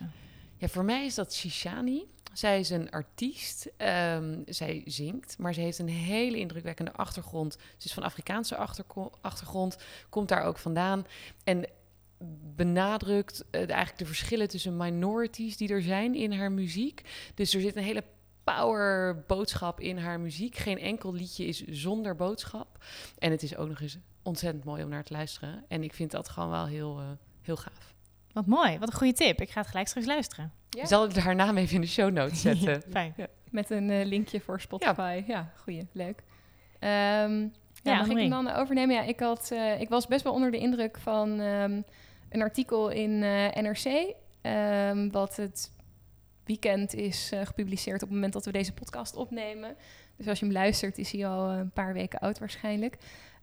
Ja, 0.57 0.69
voor 0.69 0.85
mij 0.85 1.05
is 1.05 1.15
dat 1.15 1.35
Shishani. 1.35 2.07
Zij 2.33 2.61
is 2.61 2.71
een 2.71 2.91
artiest. 2.91 3.71
Um, 3.79 4.43
zij 4.47 4.83
zingt, 4.85 5.39
maar 5.39 5.55
ze 5.55 5.61
heeft 5.61 5.79
een 5.79 5.89
hele 5.89 6.39
indrukwekkende 6.39 6.93
achtergrond. 6.93 7.53
Ze 7.53 7.87
is 7.87 7.93
van 7.93 8.03
Afrikaanse 8.03 8.57
achtergrond, 9.21 9.77
komt 10.09 10.29
daar 10.29 10.43
ook 10.43 10.59
vandaan. 10.59 11.07
En 11.45 11.69
benadrukt 12.57 13.45
uh, 13.51 13.61
eigenlijk 13.61 13.99
de 13.99 14.07
verschillen 14.07 14.49
tussen 14.49 14.77
minorities 14.77 15.57
die 15.57 15.69
er 15.69 15.83
zijn 15.83 16.15
in 16.15 16.33
haar 16.33 16.53
muziek. 16.53 17.03
Dus 17.35 17.55
er 17.55 17.61
zit 17.61 17.77
een 17.77 17.83
hele 17.83 18.05
power 18.45 19.25
boodschap 19.27 19.81
in 19.81 19.99
haar 19.99 20.21
muziek. 20.21 20.57
Geen 20.57 20.79
enkel 20.79 21.13
liedje 21.13 21.47
is 21.47 21.65
zonder 21.67 22.17
boodschap. 22.17 22.85
En 23.19 23.31
het 23.31 23.43
is 23.43 23.57
ook 23.57 23.69
nog 23.69 23.81
eens 23.81 23.99
ontzettend 24.23 24.65
mooi 24.65 24.83
om 24.83 24.89
naar 24.89 25.05
te 25.05 25.13
luisteren. 25.13 25.65
En 25.69 25.83
ik 25.83 25.95
vind 25.95 26.11
dat 26.11 26.29
gewoon 26.29 26.51
wel 26.51 26.67
heel, 26.67 27.01
uh, 27.01 27.07
heel 27.43 27.57
gaaf. 27.57 27.95
Wat 28.33 28.47
mooi, 28.47 28.79
wat 28.79 28.89
een 28.89 28.99
goede 28.99 29.13
tip. 29.13 29.41
Ik 29.41 29.51
ga 29.51 29.61
het 29.61 29.69
gelijk 29.69 29.89
straks 29.89 30.07
luisteren. 30.07 30.53
Ja. 30.71 30.87
Zal 30.87 31.05
ik 31.05 31.17
haar 31.17 31.35
naam 31.35 31.57
even 31.57 31.75
in 31.75 31.81
de 31.81 31.87
show 31.87 32.13
notes 32.13 32.41
zetten? 32.51 32.83
Fijn. 32.91 33.15
Ja. 33.17 33.27
Met 33.51 33.71
een 33.71 33.89
uh, 33.89 34.05
linkje 34.05 34.41
voor 34.41 34.61
Spotify. 34.61 35.23
Ja, 35.27 35.35
ja 35.35 35.53
goeie, 35.57 35.87
leuk. 35.93 36.23
Um, 36.81 37.53
ja, 37.83 37.99
mag 37.99 38.09
ik 38.09 38.17
hem 38.17 38.31
dan 38.31 38.51
overnemen? 38.51 38.95
Ja, 38.95 39.03
ik, 39.03 39.21
had, 39.21 39.51
uh, 39.53 39.81
ik 39.81 39.89
was 39.89 40.07
best 40.07 40.25
wel 40.25 40.33
onder 40.33 40.51
de 40.51 40.59
indruk 40.59 40.99
van 40.99 41.41
um, 41.41 41.85
een 42.35 42.43
artikel 42.43 42.89
in 42.89 43.11
uh, 43.11 43.49
NRC, 43.51 44.15
um, 44.43 45.11
wat 45.11 45.37
het 45.37 45.73
weekend 46.45 46.95
is 46.95 47.31
uh, 47.35 47.41
gepubliceerd 47.41 48.03
op 48.03 48.09
het 48.09 48.17
moment 48.17 48.33
dat 48.33 48.45
we 48.45 48.53
deze 48.53 48.73
podcast 48.73 49.17
opnemen. 49.17 49.77
Dus 50.17 50.29
als 50.29 50.39
je 50.39 50.45
hem 50.45 50.55
luistert, 50.55 50.99
is 50.99 51.13
hij 51.13 51.27
al 51.27 51.49
een 51.51 51.71
paar 51.71 51.93
weken 51.93 52.19
oud 52.19 52.39
waarschijnlijk. 52.39 52.97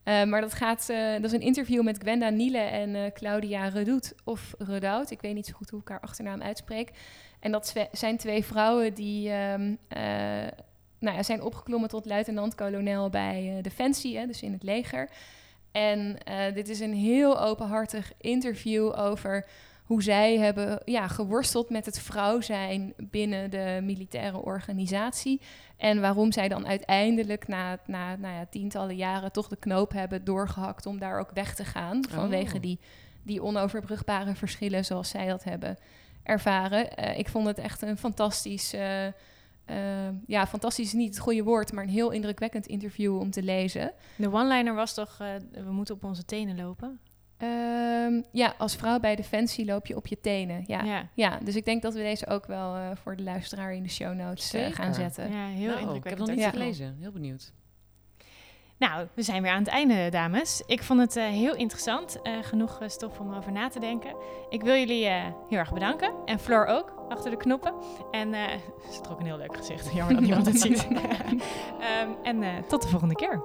Uh, 0.04 0.24
maar 0.24 0.42
dat, 0.42 0.54
gaat, 0.54 0.88
dat 0.88 1.24
is 1.24 1.32
een 1.32 1.42
interview 1.42 1.84
met 1.84 1.98
Gwenda 1.98 2.30
Niele 2.30 2.58
en 2.58 3.14
Claudia 3.14 3.68
Redout, 3.68 4.16
of 4.24 4.54
Redout. 4.58 5.12
Ik 5.12 5.22
weet 5.22 5.34
niet 5.34 5.46
zo 5.46 5.54
goed 5.54 5.70
hoe 5.70 5.82
ik 5.82 5.88
haar 5.88 6.00
achternaam 6.00 6.42
uitspreek. 6.42 6.92
En 7.40 7.52
dat 7.52 7.74
zijn 7.92 8.18
twee 8.18 8.46
vrouwen 8.46 8.94
die 8.94 9.32
um, 9.32 9.78
nou 11.00 11.16
ja, 11.16 11.24
zijn 11.24 11.42
opgeklommen 11.42 11.90
tot 11.90 12.06
luitenant-kolonel 12.06 13.10
bij 13.10 13.60
Defensie, 13.62 14.18
hè, 14.18 14.26
dus 14.26 14.42
in 14.42 14.52
het 14.52 14.64
leger. 14.64 15.10
En 15.72 16.18
uh, 16.30 16.54
dit 16.54 16.70
is 16.70 16.80
een 16.80 16.94
heel 16.94 17.42
openhartig 17.42 18.12
interview 18.18 19.00
over 19.00 19.46
hoe 19.92 20.04
zij 20.04 20.38
hebben 20.38 20.80
ja, 20.86 21.08
geworsteld 21.08 21.70
met 21.70 21.86
het 21.86 22.00
vrouw 22.00 22.42
zijn 22.42 22.94
binnen 22.98 23.50
de 23.50 23.80
militaire 23.84 24.38
organisatie. 24.38 25.42
En 25.78 26.02
waarom 26.02 26.32
zij 26.32 26.48
dan 26.48 26.68
uiteindelijk 26.68 27.48
na, 27.48 27.80
na 27.86 28.16
nou 28.16 28.34
ja, 28.36 28.46
tientallen 28.50 28.96
jaren 28.96 29.32
toch 29.32 29.48
de 29.48 29.56
knoop 29.56 29.92
hebben 29.92 30.24
doorgehakt 30.24 30.86
om 30.86 31.00
daar 31.00 31.20
ook 31.20 31.32
weg 31.34 31.56
te 31.56 31.66
gaan. 31.66 32.04
Vanwege 32.10 32.56
oh. 32.56 32.62
die, 32.62 32.80
die 33.24 33.44
onoverbrugbare 33.44 34.36
verschillen 34.36 34.86
zoals 34.86 35.10
zij 35.10 35.28
dat 35.28 35.44
hebben 35.44 35.78
ervaren. 36.24 36.88
Uh, 37.00 37.18
ik 37.18 37.30
vond 37.30 37.48
het 37.48 37.58
echt 37.58 37.82
een 37.82 37.98
fantastisch. 37.98 38.74
Uh, 38.74 39.08
uh, 39.72 39.78
ja, 40.26 40.48
fantastisch 40.48 40.86
is 40.86 40.94
niet 40.94 41.10
het 41.10 41.20
goede 41.20 41.44
woord, 41.44 41.72
maar 41.72 41.84
een 41.84 41.90
heel 41.90 42.12
indrukwekkend 42.12 42.68
interview 42.68 43.18
om 43.18 43.32
te 43.32 43.44
lezen. 43.44 43.94
De 44.16 44.32
one-liner 44.32 44.76
was 44.76 44.94
toch, 44.94 45.18
uh, 45.22 45.28
we 45.66 45.72
moeten 45.72 45.96
op 45.96 46.04
onze 46.04 46.26
tenen 46.26 46.56
lopen? 46.56 47.00
Um, 47.44 48.24
ja, 48.32 48.54
als 48.58 48.76
vrouw 48.76 49.00
bij 49.00 49.16
Defensie 49.16 49.66
loop 49.66 49.86
je 49.86 49.96
op 49.96 50.08
je 50.08 50.20
tenen. 50.22 50.64
Ja, 50.68 50.84
ja. 50.84 51.10
ja 51.14 51.40
dus 51.44 51.56
ik 51.56 51.66
denk 51.66 51.82
dat 51.82 51.94
we 51.94 52.00
deze 52.00 52.28
ook 52.28 52.46
wel 52.46 52.76
uh, 52.76 52.90
voor 52.94 53.16
de 53.16 53.24
luisteraar 53.24 53.74
in 53.74 53.84
de 53.84 53.90
show 53.90 54.16
notes 54.16 54.54
gaan 54.72 54.94
zetten. 54.94 55.32
Ja, 55.32 55.48
heel 55.48 55.68
nou, 55.68 55.80
indrukwekkend. 55.80 56.06
Ik 56.06 56.10
heb 56.10 56.18
nog 56.18 56.36
niet 56.36 56.46
gelezen. 56.46 56.96
Heel 57.00 57.12
benieuwd. 57.12 57.54
Nou, 58.82 59.08
we 59.14 59.22
zijn 59.22 59.42
weer 59.42 59.52
aan 59.52 59.64
het 59.64 59.68
einde, 59.68 60.10
dames. 60.10 60.64
Ik 60.66 60.84
vond 60.84 61.00
het 61.00 61.16
uh, 61.16 61.24
heel 61.24 61.56
interessant. 61.56 62.20
Uh, 62.24 62.34
genoeg 62.42 62.80
stof 62.86 63.20
om 63.20 63.34
over 63.34 63.52
na 63.52 63.68
te 63.68 63.80
denken. 63.80 64.16
Ik 64.50 64.62
wil 64.62 64.76
jullie 64.76 65.06
heel 65.06 65.58
erg 65.58 65.74
bedanken. 65.74 66.14
En 66.26 66.40
Floor 66.40 66.66
ook, 66.66 66.94
achter 67.10 67.32
de 67.32 67.38
knoppen. 67.38 67.74
En 68.12 68.34
ze 68.92 69.02
trok 69.02 69.20
een 69.20 69.26
heel 69.26 69.38
leuk 69.38 69.58
gezicht. 69.58 69.92
Jammer 69.96 70.16
dat 70.16 70.24
niemand 70.24 70.46
het 70.46 70.60
ziet. 70.60 70.88
um, 70.90 72.16
en 72.44 72.66
tot 72.68 72.82
de 72.82 72.88
volgende 72.88 73.16
keer. 73.16 73.44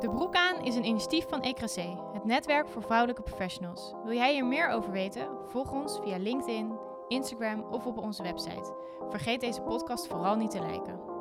De 0.00 0.10
Broek 0.10 0.34
aan 0.34 0.64
is 0.64 0.74
een 0.74 0.86
initiatief 0.86 1.28
van 1.28 1.42
ECRAC, 1.42 1.96
het 2.12 2.24
netwerk 2.24 2.68
voor 2.68 2.82
vrouwelijke 2.82 3.22
professionals. 3.22 3.94
Wil 4.04 4.14
jij 4.14 4.32
hier 4.32 4.46
meer 4.46 4.68
over 4.68 4.92
weten? 4.92 5.28
Volg 5.46 5.72
ons 5.72 5.98
via 6.02 6.18
LinkedIn, 6.18 6.72
Instagram 7.08 7.64
of 7.70 7.86
op 7.86 7.98
onze 7.98 8.22
website. 8.22 8.74
Vergeet 9.08 9.40
deze 9.40 9.60
podcast 9.60 10.06
vooral 10.06 10.36
niet 10.36 10.50
te 10.50 10.66
liken. 10.66 11.13